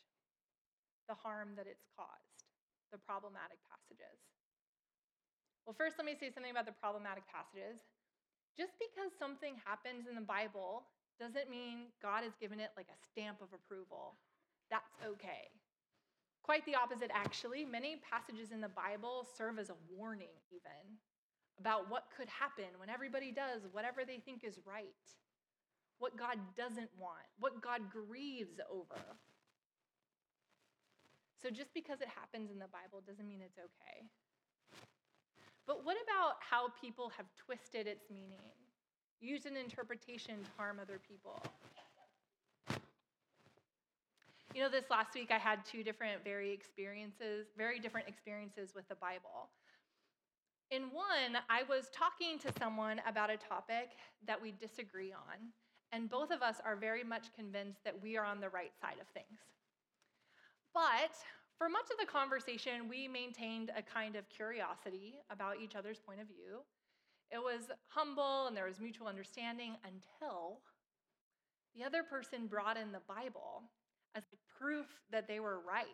The 1.08 1.14
harm 1.14 1.52
that 1.56 1.68
it's 1.68 1.84
caused, 1.92 2.48
the 2.92 2.98
problematic 2.98 3.60
passages? 3.68 4.16
Well, 5.66 5.76
first, 5.76 5.96
let 5.96 6.04
me 6.08 6.16
say 6.16 6.32
something 6.32 6.52
about 6.52 6.64
the 6.64 6.76
problematic 6.76 7.24
passages. 7.28 7.80
Just 8.56 8.76
because 8.80 9.12
something 9.18 9.56
happens 9.64 10.08
in 10.08 10.14
the 10.14 10.24
Bible 10.24 10.88
doesn't 11.20 11.50
mean 11.50 11.92
God 12.00 12.24
has 12.24 12.32
given 12.40 12.60
it 12.60 12.70
like 12.76 12.88
a 12.88 12.98
stamp 13.04 13.40
of 13.40 13.52
approval. 13.52 14.16
That's 14.70 14.92
okay. 15.04 15.52
Quite 16.42 16.64
the 16.66 16.76
opposite, 16.76 17.10
actually. 17.12 17.64
Many 17.64 18.00
passages 18.04 18.52
in 18.52 18.60
the 18.60 18.68
Bible 18.68 19.26
serve 19.36 19.58
as 19.58 19.70
a 19.70 19.76
warning, 19.88 20.36
even, 20.52 21.00
about 21.58 21.90
what 21.90 22.08
could 22.16 22.28
happen 22.28 22.68
when 22.78 22.90
everybody 22.90 23.32
does 23.32 23.68
whatever 23.72 24.04
they 24.04 24.18
think 24.18 24.44
is 24.44 24.60
right, 24.66 25.04
what 25.98 26.16
God 26.16 26.36
doesn't 26.56 26.90
want, 26.98 27.28
what 27.38 27.62
God 27.62 27.90
grieves 27.90 28.60
over. 28.70 29.00
So 31.44 31.50
just 31.50 31.74
because 31.74 32.00
it 32.00 32.08
happens 32.08 32.50
in 32.50 32.58
the 32.58 32.72
Bible 32.72 33.02
doesn't 33.06 33.28
mean 33.28 33.40
it's 33.44 33.58
okay. 33.58 34.08
But 35.66 35.84
what 35.84 35.98
about 36.02 36.36
how 36.40 36.68
people 36.80 37.12
have 37.18 37.26
twisted 37.36 37.86
its 37.86 38.08
meaning, 38.08 38.48
used 39.20 39.44
an 39.44 39.54
interpretation 39.54 40.36
to 40.36 40.50
harm 40.56 40.80
other 40.80 40.98
people? 41.06 41.42
You 44.54 44.62
know, 44.62 44.70
this 44.70 44.88
last 44.88 45.14
week 45.14 45.30
I 45.30 45.36
had 45.36 45.66
two 45.66 45.84
different 45.84 46.24
very 46.24 46.50
experiences, 46.50 47.48
very 47.58 47.78
different 47.78 48.08
experiences 48.08 48.72
with 48.74 48.88
the 48.88 48.94
Bible. 48.94 49.50
In 50.70 50.84
one, 50.84 51.42
I 51.50 51.64
was 51.68 51.90
talking 51.92 52.38
to 52.38 52.58
someone 52.58 53.02
about 53.06 53.28
a 53.28 53.36
topic 53.36 53.90
that 54.26 54.40
we 54.40 54.54
disagree 54.58 55.12
on, 55.12 55.52
and 55.92 56.08
both 56.08 56.30
of 56.30 56.40
us 56.40 56.56
are 56.64 56.74
very 56.74 57.04
much 57.04 57.26
convinced 57.36 57.84
that 57.84 58.02
we 58.02 58.16
are 58.16 58.24
on 58.24 58.40
the 58.40 58.48
right 58.48 58.72
side 58.80 58.96
of 58.98 59.08
things. 59.08 59.40
But 60.74 61.14
for 61.56 61.68
much 61.68 61.86
of 61.92 61.98
the 61.98 62.10
conversation, 62.10 62.88
we 62.88 63.06
maintained 63.06 63.70
a 63.76 63.82
kind 63.82 64.16
of 64.16 64.28
curiosity 64.28 65.14
about 65.30 65.60
each 65.62 65.76
other's 65.76 66.00
point 66.00 66.20
of 66.20 66.26
view. 66.26 66.66
It 67.30 67.38
was 67.38 67.70
humble 67.88 68.46
and 68.48 68.56
there 68.56 68.66
was 68.66 68.80
mutual 68.80 69.06
understanding 69.06 69.76
until 69.86 70.58
the 71.76 71.84
other 71.84 72.02
person 72.02 72.46
brought 72.46 72.76
in 72.76 72.92
the 72.92 73.02
Bible 73.06 73.62
as 74.14 74.24
proof 74.58 74.86
that 75.10 75.26
they 75.26 75.40
were 75.40 75.60
right. 75.66 75.86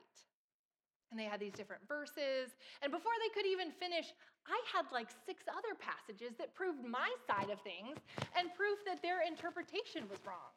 And 1.10 1.18
they 1.18 1.24
had 1.24 1.40
these 1.40 1.52
different 1.52 1.86
verses. 1.88 2.56
And 2.82 2.92
before 2.92 3.12
they 3.20 3.32
could 3.34 3.48
even 3.48 3.70
finish, 3.72 4.06
I 4.46 4.60
had 4.72 4.86
like 4.92 5.08
six 5.26 5.44
other 5.48 5.76
passages 5.76 6.36
that 6.38 6.54
proved 6.54 6.84
my 6.84 7.08
side 7.26 7.50
of 7.50 7.60
things 7.60 7.98
and 8.38 8.54
proof 8.54 8.78
that 8.86 9.02
their 9.02 9.20
interpretation 9.26 10.08
was 10.08 10.20
wrong. 10.24 10.56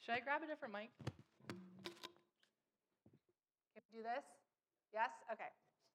Should 0.00 0.14
I 0.14 0.20
grab 0.20 0.42
a 0.42 0.46
different 0.46 0.74
mic? 0.74 1.11
Do 3.92 3.98
this? 4.02 4.24
Yes? 4.94 5.10
Okay. 5.30 5.44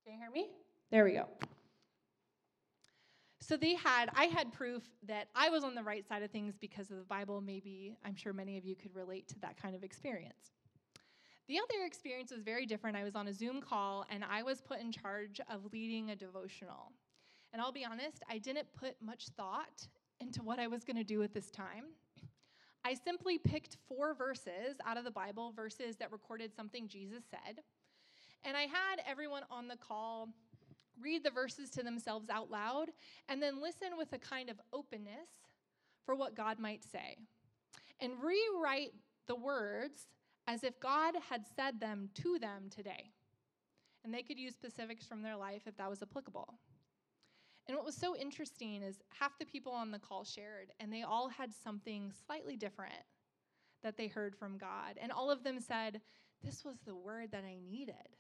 Can 0.04 0.14
you 0.14 0.20
hear 0.20 0.30
me? 0.30 0.50
There 0.92 1.04
we 1.04 1.14
go. 1.14 1.28
So 3.42 3.58
they 3.58 3.76
had, 3.76 4.10
I 4.14 4.26
had 4.26 4.52
proof 4.52 4.84
that 5.08 5.30
I 5.34 5.50
was 5.50 5.64
on 5.64 5.74
the 5.74 5.82
right 5.82 6.08
side 6.08 6.22
of 6.22 6.30
things 6.30 6.56
because 6.60 6.92
of 6.92 6.98
the 6.98 7.06
Bible. 7.06 7.42
Maybe 7.42 7.98
I'm 8.06 8.16
sure 8.16 8.34
many 8.34 8.58
of 8.58 8.66
you 8.66 8.76
could 8.76 8.94
relate 8.96 9.28
to 9.30 9.40
that 9.40 9.60
kind 9.60 9.76
of 9.76 9.84
experience. 9.84 10.52
The 11.48 11.58
other 11.58 11.86
experience 11.86 12.32
was 12.32 12.42
very 12.42 12.66
different. 12.66 12.98
I 12.98 13.04
was 13.04 13.16
on 13.16 13.30
a 13.30 13.34
Zoom 13.34 13.62
call 13.62 14.06
and 14.12 14.24
I 14.24 14.44
was 14.44 14.62
put 14.62 14.80
in 14.80 14.92
charge 14.92 15.40
of 15.50 15.72
leading 15.72 16.12
a 16.12 16.16
devotional. 16.16 16.92
And 17.54 17.62
I'll 17.62 17.72
be 17.72 17.86
honest, 17.86 18.22
I 18.30 18.38
didn't 18.38 18.68
put 18.78 18.96
much 19.02 19.30
thought 19.38 19.88
into 20.20 20.44
what 20.44 20.60
I 20.60 20.68
was 20.68 20.84
going 20.84 20.98
to 20.98 21.04
do 21.04 21.24
at 21.24 21.34
this 21.34 21.50
time. 21.50 21.86
I 22.84 22.94
simply 22.94 23.38
picked 23.38 23.78
four 23.88 24.14
verses 24.14 24.78
out 24.86 24.98
of 24.98 25.04
the 25.04 25.12
Bible, 25.12 25.52
verses 25.56 25.96
that 25.98 26.12
recorded 26.12 26.54
something 26.54 26.88
Jesus 26.88 27.24
said. 27.30 27.62
And 28.44 28.56
I 28.56 28.62
had 28.62 29.02
everyone 29.08 29.44
on 29.52 29.68
the 29.68 29.78
call 29.78 30.30
read 31.00 31.24
the 31.24 31.32
verses 31.32 31.70
to 31.72 31.84
themselves 31.84 32.30
out 32.30 32.50
loud 32.50 32.90
and 33.30 33.42
then 33.42 33.62
listen 33.62 33.98
with 33.98 34.14
a 34.14 34.18
kind 34.18 34.50
of 34.50 34.60
openness 34.74 35.30
for 36.06 36.16
what 36.16 36.36
God 36.36 36.60
might 36.60 36.84
say. 36.84 37.18
And 38.00 38.14
rewrite 38.22 38.94
the 39.28 39.36
words 39.36 40.08
as 40.48 40.64
if 40.64 40.80
God 40.80 41.16
had 41.30 41.44
said 41.56 41.80
them 41.80 42.10
to 42.16 42.40
them 42.40 42.70
today. 42.74 43.12
And 44.04 44.14
they 44.14 44.24
could 44.24 44.40
use 44.40 44.54
specifics 44.54 45.06
from 45.06 45.22
their 45.22 45.36
life 45.36 45.64
if 45.66 45.76
that 45.78 45.90
was 45.90 46.02
applicable. 46.02 46.54
And 47.68 47.76
what 47.76 47.86
was 47.86 47.96
so 47.96 48.16
interesting 48.16 48.82
is 48.82 49.02
half 49.20 49.38
the 49.38 49.46
people 49.46 49.74
on 49.74 49.92
the 49.92 50.00
call 50.00 50.24
shared, 50.24 50.72
and 50.80 50.92
they 50.92 51.04
all 51.04 51.28
had 51.28 51.54
something 51.54 52.14
slightly 52.26 52.56
different 52.56 52.94
that 53.84 53.98
they 53.98 54.08
heard 54.08 54.36
from 54.36 54.58
God. 54.58 54.98
And 55.02 55.12
all 55.12 55.30
of 55.30 55.44
them 55.44 55.60
said, 55.60 56.00
This 56.42 56.64
was 56.64 56.78
the 56.86 56.96
word 56.96 57.32
that 57.32 57.44
I 57.44 57.58
needed. 57.70 58.16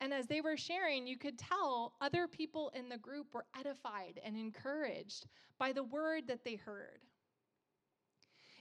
And 0.00 0.14
as 0.14 0.26
they 0.26 0.40
were 0.40 0.56
sharing, 0.56 1.06
you 1.06 1.18
could 1.18 1.38
tell 1.38 1.94
other 2.00 2.28
people 2.28 2.70
in 2.74 2.88
the 2.88 2.98
group 2.98 3.34
were 3.34 3.46
edified 3.58 4.20
and 4.24 4.36
encouraged 4.36 5.26
by 5.58 5.72
the 5.72 5.82
word 5.82 6.28
that 6.28 6.44
they 6.44 6.54
heard. 6.54 7.00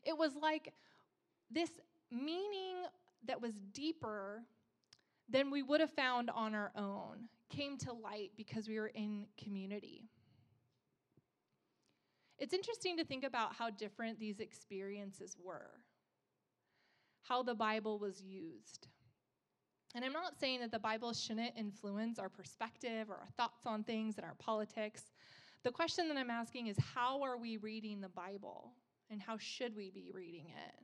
It 0.03 0.17
was 0.17 0.35
like 0.35 0.73
this 1.51 1.69
meaning 2.09 2.77
that 3.25 3.41
was 3.41 3.53
deeper 3.71 4.43
than 5.29 5.51
we 5.51 5.62
would 5.62 5.81
have 5.81 5.91
found 5.91 6.29
on 6.29 6.55
our 6.55 6.71
own 6.75 7.27
came 7.49 7.77
to 7.77 7.93
light 7.93 8.31
because 8.35 8.67
we 8.67 8.79
were 8.79 8.88
in 8.88 9.25
community. 9.41 10.09
It's 12.39 12.53
interesting 12.53 12.97
to 12.97 13.05
think 13.05 13.23
about 13.23 13.55
how 13.55 13.69
different 13.69 14.19
these 14.19 14.39
experiences 14.39 15.35
were, 15.41 15.71
how 17.23 17.41
the 17.41 17.55
Bible 17.55 17.97
was 17.99 18.21
used. 18.21 18.88
And 19.95 20.04
I'm 20.04 20.13
not 20.13 20.38
saying 20.39 20.60
that 20.62 20.71
the 20.71 20.80
Bible 20.80 21.13
shouldn't 21.13 21.58
influence 21.58 22.19
our 22.19 22.30
perspective 22.30 23.10
or 23.10 23.15
our 23.15 23.30
thoughts 23.38 23.65
on 23.65 23.84
things 23.84 24.17
and 24.17 24.26
our 24.26 24.36
politics. 24.36 25.04
The 25.63 25.71
question 25.71 26.08
that 26.10 26.17
I'm 26.17 26.30
asking 26.30 26.67
is 26.67 26.78
how 26.95 27.23
are 27.23 27.38
we 27.38 27.58
reading 27.58 28.02
the 28.02 28.10
Bible 28.10 28.73
and 29.10 29.21
how 29.21 29.38
should 29.38 29.76
we 29.76 29.89
be 29.89 30.12
reading 30.13 30.47
it? 30.47 30.84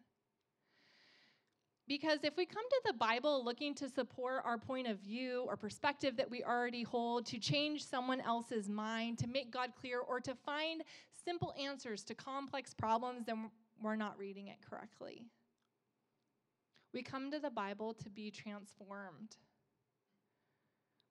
Because 1.88 2.20
if 2.24 2.38
we 2.38 2.46
come 2.46 2.64
to 2.70 2.82
the 2.86 2.94
Bible 2.94 3.44
looking 3.44 3.76
to 3.76 3.90
support 3.90 4.42
our 4.46 4.58
point 4.58 4.88
of 4.88 5.00
view 5.00 5.44
or 5.48 5.58
perspective 5.58 6.16
that 6.16 6.32
we 6.32 6.42
already 6.42 6.84
hold, 6.84 7.26
to 7.26 7.40
change 7.40 7.86
someone 7.86 8.22
else's 8.22 8.70
mind, 8.70 9.18
to 9.20 9.28
make 9.28 9.52
God 9.52 9.72
clear, 9.80 10.00
or 10.00 10.22
to 10.22 10.34
find 10.34 10.82
simple 11.26 11.54
answers 11.60 12.04
to 12.06 12.16
complex 12.16 12.74
problems, 12.74 13.26
then 13.26 13.50
we're 13.82 13.98
not 13.98 14.18
reading 14.18 14.48
it 14.48 14.58
correctly. 14.68 15.28
We 16.94 17.02
come 17.02 17.32
to 17.32 17.40
the 17.40 17.50
Bible 17.50 17.94
to 17.96 18.10
be 18.10 18.30
transformed. 18.30 19.38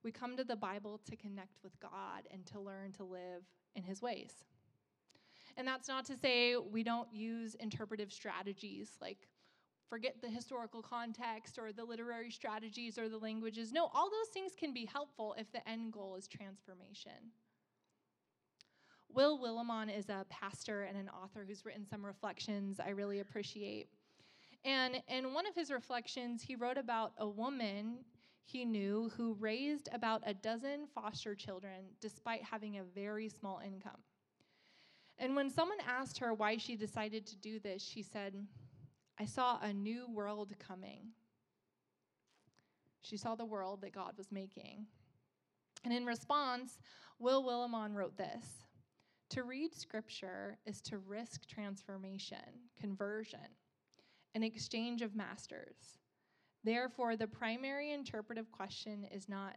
We 0.04 0.12
come 0.12 0.36
to 0.36 0.44
the 0.44 0.56
Bible 0.56 1.00
to 1.08 1.16
connect 1.16 1.62
with 1.62 1.78
God 1.80 2.26
and 2.30 2.46
to 2.46 2.60
learn 2.60 2.92
to 2.92 3.04
live 3.04 3.44
in 3.74 3.82
His 3.82 4.00
ways. 4.00 4.44
And 5.56 5.66
that's 5.66 5.88
not 5.88 6.06
to 6.06 6.16
say 6.16 6.56
we 6.56 6.82
don't 6.82 7.12
use 7.12 7.54
interpretive 7.56 8.12
strategies 8.12 8.90
like 9.00 9.28
forget 9.88 10.16
the 10.22 10.28
historical 10.28 10.80
context 10.80 11.58
or 11.58 11.70
the 11.70 11.84
literary 11.84 12.30
strategies 12.30 12.96
or 12.96 13.10
the 13.10 13.18
languages. 13.18 13.72
No, 13.72 13.90
all 13.92 14.08
those 14.10 14.28
things 14.32 14.52
can 14.58 14.72
be 14.72 14.86
helpful 14.86 15.34
if 15.36 15.52
the 15.52 15.68
end 15.68 15.92
goal 15.92 16.16
is 16.16 16.26
transformation. 16.26 17.32
Will 19.12 19.38
Willimon 19.38 19.94
is 19.94 20.08
a 20.08 20.24
pastor 20.30 20.84
and 20.84 20.96
an 20.96 21.10
author 21.10 21.44
who's 21.46 21.66
written 21.66 21.84
some 21.86 22.06
reflections 22.06 22.80
I 22.80 22.88
really 22.88 23.20
appreciate. 23.20 23.88
And 24.64 25.02
in 25.08 25.34
one 25.34 25.46
of 25.46 25.54
his 25.54 25.70
reflections, 25.70 26.42
he 26.42 26.54
wrote 26.54 26.78
about 26.78 27.12
a 27.18 27.28
woman 27.28 27.98
he 28.44 28.64
knew 28.64 29.10
who 29.16 29.34
raised 29.34 29.88
about 29.92 30.22
a 30.26 30.34
dozen 30.34 30.86
foster 30.94 31.34
children 31.34 31.86
despite 32.00 32.42
having 32.42 32.78
a 32.78 32.84
very 32.84 33.28
small 33.28 33.60
income. 33.64 34.02
And 35.18 35.36
when 35.36 35.50
someone 35.50 35.78
asked 35.86 36.18
her 36.18 36.34
why 36.34 36.56
she 36.56 36.76
decided 36.76 37.26
to 37.26 37.36
do 37.36 37.60
this, 37.60 37.82
she 37.82 38.02
said, 38.02 38.34
I 39.18 39.24
saw 39.24 39.58
a 39.60 39.72
new 39.72 40.06
world 40.10 40.52
coming. 40.58 41.12
She 43.02 43.16
saw 43.16 43.34
the 43.34 43.44
world 43.44 43.82
that 43.82 43.94
God 43.94 44.14
was 44.16 44.32
making. 44.32 44.86
And 45.84 45.92
in 45.92 46.06
response, 46.06 46.78
Will 47.18 47.44
Willimon 47.44 47.94
wrote 47.94 48.16
this 48.16 48.64
To 49.30 49.44
read 49.44 49.74
scripture 49.74 50.58
is 50.66 50.80
to 50.82 50.98
risk 50.98 51.46
transformation, 51.46 52.38
conversion, 52.80 53.40
an 54.34 54.42
exchange 54.42 55.02
of 55.02 55.14
masters. 55.14 55.98
Therefore, 56.64 57.16
the 57.16 57.26
primary 57.26 57.92
interpretive 57.92 58.50
question 58.50 59.04
is 59.10 59.28
not, 59.28 59.56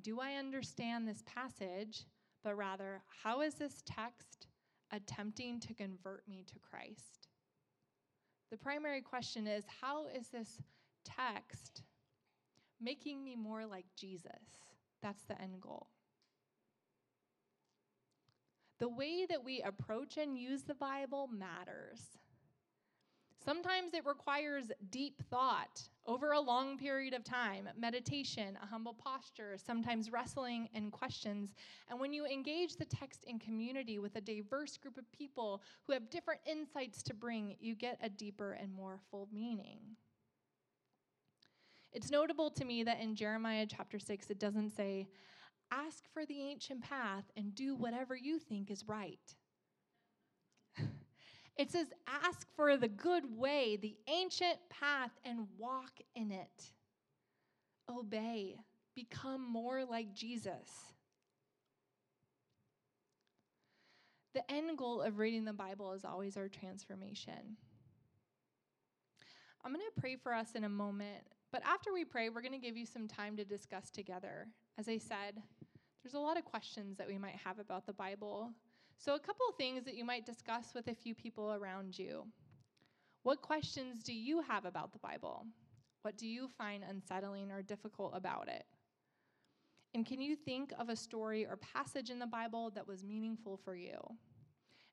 Do 0.00 0.20
I 0.20 0.34
understand 0.34 1.06
this 1.06 1.22
passage? 1.26 2.06
but 2.42 2.56
rather, 2.56 3.02
How 3.22 3.40
is 3.40 3.54
this 3.54 3.82
text 3.86 4.48
attempting 4.92 5.60
to 5.60 5.74
convert 5.74 6.28
me 6.28 6.44
to 6.46 6.58
Christ? 6.58 7.28
The 8.50 8.58
primary 8.58 9.00
question 9.00 9.48
is 9.48 9.64
how 9.80 10.06
is 10.06 10.28
this 10.28 10.62
text 11.04 11.82
making 12.80 13.24
me 13.24 13.34
more 13.34 13.66
like 13.66 13.86
Jesus? 13.98 14.60
That's 15.02 15.24
the 15.24 15.40
end 15.42 15.60
goal. 15.60 15.88
The 18.78 18.88
way 18.88 19.26
that 19.28 19.42
we 19.42 19.60
approach 19.62 20.18
and 20.18 20.38
use 20.38 20.62
the 20.62 20.74
Bible 20.74 21.28
matters. 21.32 22.18
Sometimes 23.44 23.92
it 23.92 24.06
requires 24.06 24.72
deep 24.90 25.22
thought 25.28 25.82
over 26.06 26.32
a 26.32 26.40
long 26.40 26.78
period 26.78 27.12
of 27.12 27.24
time, 27.24 27.68
meditation, 27.76 28.56
a 28.62 28.66
humble 28.66 28.94
posture, 28.94 29.56
sometimes 29.58 30.10
wrestling 30.10 30.68
and 30.74 30.90
questions. 30.90 31.54
And 31.90 32.00
when 32.00 32.14
you 32.14 32.24
engage 32.24 32.76
the 32.76 32.86
text 32.86 33.24
in 33.24 33.38
community 33.38 33.98
with 33.98 34.16
a 34.16 34.20
diverse 34.20 34.78
group 34.78 34.96
of 34.96 35.10
people 35.12 35.62
who 35.86 35.92
have 35.92 36.08
different 36.08 36.40
insights 36.46 37.02
to 37.02 37.14
bring, 37.14 37.56
you 37.60 37.74
get 37.74 37.98
a 38.02 38.08
deeper 38.08 38.52
and 38.52 38.72
more 38.72 38.98
full 39.10 39.28
meaning. 39.30 39.78
It's 41.92 42.10
notable 42.10 42.50
to 42.50 42.64
me 42.64 42.82
that 42.84 43.00
in 43.00 43.14
Jeremiah 43.14 43.66
chapter 43.68 43.98
6, 43.98 44.30
it 44.30 44.38
doesn't 44.38 44.70
say, 44.70 45.06
Ask 45.70 46.04
for 46.12 46.24
the 46.24 46.40
ancient 46.40 46.82
path 46.82 47.24
and 47.36 47.54
do 47.54 47.74
whatever 47.74 48.16
you 48.16 48.38
think 48.38 48.70
is 48.70 48.88
right. 48.88 49.34
It 51.56 51.70
says, 51.70 51.86
ask 52.06 52.46
for 52.56 52.76
the 52.76 52.88
good 52.88 53.24
way, 53.36 53.76
the 53.76 53.96
ancient 54.08 54.58
path, 54.70 55.12
and 55.24 55.46
walk 55.56 56.00
in 56.14 56.32
it. 56.32 56.72
obey, 57.88 58.56
become 58.94 59.46
more 59.50 59.84
like 59.84 60.14
Jesus. 60.14 60.68
The 64.34 64.50
end 64.50 64.76
goal 64.76 65.00
of 65.02 65.18
reading 65.18 65.44
the 65.44 65.52
Bible 65.52 65.92
is 65.92 66.04
always 66.04 66.36
our 66.36 66.48
transformation. 66.48 67.56
I'm 69.64 69.72
going 69.72 69.84
to 69.94 70.00
pray 70.00 70.16
for 70.16 70.34
us 70.34 70.54
in 70.54 70.64
a 70.64 70.68
moment, 70.68 71.22
but 71.52 71.62
after 71.64 71.92
we 71.92 72.04
pray, 72.04 72.28
we're 72.28 72.42
going 72.42 72.52
to 72.52 72.58
give 72.58 72.76
you 72.76 72.84
some 72.84 73.06
time 73.06 73.36
to 73.36 73.44
discuss 73.44 73.90
together. 73.90 74.48
As 74.76 74.88
I 74.88 74.98
said, 74.98 75.40
there's 76.02 76.14
a 76.14 76.18
lot 76.18 76.36
of 76.36 76.44
questions 76.44 76.98
that 76.98 77.06
we 77.06 77.16
might 77.16 77.36
have 77.36 77.58
about 77.58 77.86
the 77.86 77.92
Bible. 77.92 78.50
So, 78.98 79.14
a 79.14 79.20
couple 79.20 79.46
of 79.48 79.56
things 79.56 79.84
that 79.84 79.96
you 79.96 80.04
might 80.04 80.24
discuss 80.24 80.72
with 80.74 80.88
a 80.88 80.94
few 80.94 81.14
people 81.14 81.52
around 81.52 81.98
you. 81.98 82.26
What 83.22 83.42
questions 83.42 84.02
do 84.02 84.12
you 84.12 84.40
have 84.42 84.64
about 84.64 84.92
the 84.92 84.98
Bible? 84.98 85.46
What 86.02 86.18
do 86.18 86.26
you 86.26 86.48
find 86.58 86.84
unsettling 86.84 87.50
or 87.50 87.62
difficult 87.62 88.12
about 88.14 88.48
it? 88.48 88.64
And 89.94 90.04
can 90.04 90.20
you 90.20 90.36
think 90.36 90.72
of 90.78 90.88
a 90.88 90.96
story 90.96 91.46
or 91.46 91.56
passage 91.56 92.10
in 92.10 92.18
the 92.18 92.26
Bible 92.26 92.70
that 92.74 92.86
was 92.86 93.04
meaningful 93.04 93.56
for 93.56 93.76
you? 93.76 93.98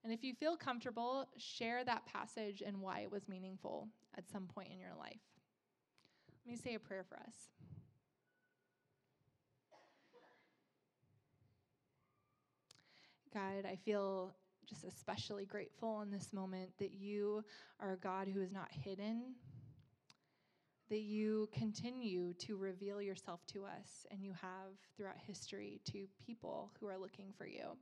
And 0.04 0.14
if 0.14 0.24
you 0.24 0.34
feel 0.34 0.56
comfortable, 0.56 1.28
share 1.38 1.84
that 1.84 2.06
passage 2.06 2.64
and 2.66 2.82
why 2.82 3.02
it 3.02 3.12
was 3.12 3.28
meaningful 3.28 3.88
at 4.18 4.30
some 4.30 4.48
point 4.48 4.70
in 4.72 4.80
your 4.80 4.96
life. 4.98 5.20
Let 6.46 6.52
me 6.52 6.58
say 6.58 6.76
a 6.76 6.80
prayer 6.80 7.04
for 7.08 7.18
us. 7.18 7.36
God, 13.34 13.66
I 13.66 13.76
feel 13.76 14.34
just 14.68 14.84
especially 14.84 15.46
grateful 15.46 16.02
in 16.02 16.12
this 16.12 16.34
moment 16.34 16.70
that 16.80 16.94
you 16.94 17.44
are 17.80 17.94
a 17.94 17.98
God 17.98 18.28
who 18.28 18.42
is 18.42 18.52
not 18.52 18.70
hidden, 18.72 19.36
that 20.90 21.02
you 21.02 21.50
continue 21.54 22.34
to 22.34 22.56
reveal 22.58 23.02
yourself 23.02 23.46
to 23.48 23.66
us, 23.66 24.06
and 24.12 24.24
you 24.24 24.34
have 24.34 24.72
throughout 24.96 25.18
history 25.18 25.82
to 25.86 26.08
people 26.26 26.72
who 26.80 26.88
are 26.88 26.98
looking 26.98 27.34
for 27.38 27.46
you. 27.46 27.78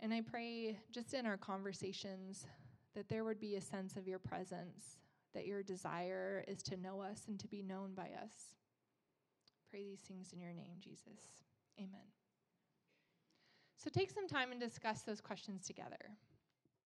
And 0.00 0.12
I 0.12 0.22
pray 0.22 0.78
just 0.90 1.14
in 1.14 1.26
our 1.26 1.36
conversations 1.36 2.46
that 2.94 3.08
there 3.08 3.24
would 3.24 3.38
be 3.38 3.56
a 3.56 3.60
sense 3.60 3.96
of 3.96 4.08
your 4.08 4.18
presence, 4.18 4.98
that 5.34 5.46
your 5.46 5.62
desire 5.62 6.44
is 6.48 6.62
to 6.64 6.76
know 6.76 7.00
us 7.00 7.22
and 7.28 7.38
to 7.38 7.48
be 7.48 7.62
known 7.62 7.94
by 7.94 8.10
us. 8.22 8.54
Pray 9.70 9.84
these 9.84 10.00
things 10.00 10.32
in 10.32 10.40
your 10.40 10.52
name, 10.52 10.74
Jesus. 10.80 11.20
Amen. 11.78 12.19
So 13.82 13.88
take 13.88 14.10
some 14.10 14.28
time 14.28 14.52
and 14.52 14.60
discuss 14.60 15.02
those 15.02 15.22
questions 15.22 15.66
together. 15.66 15.96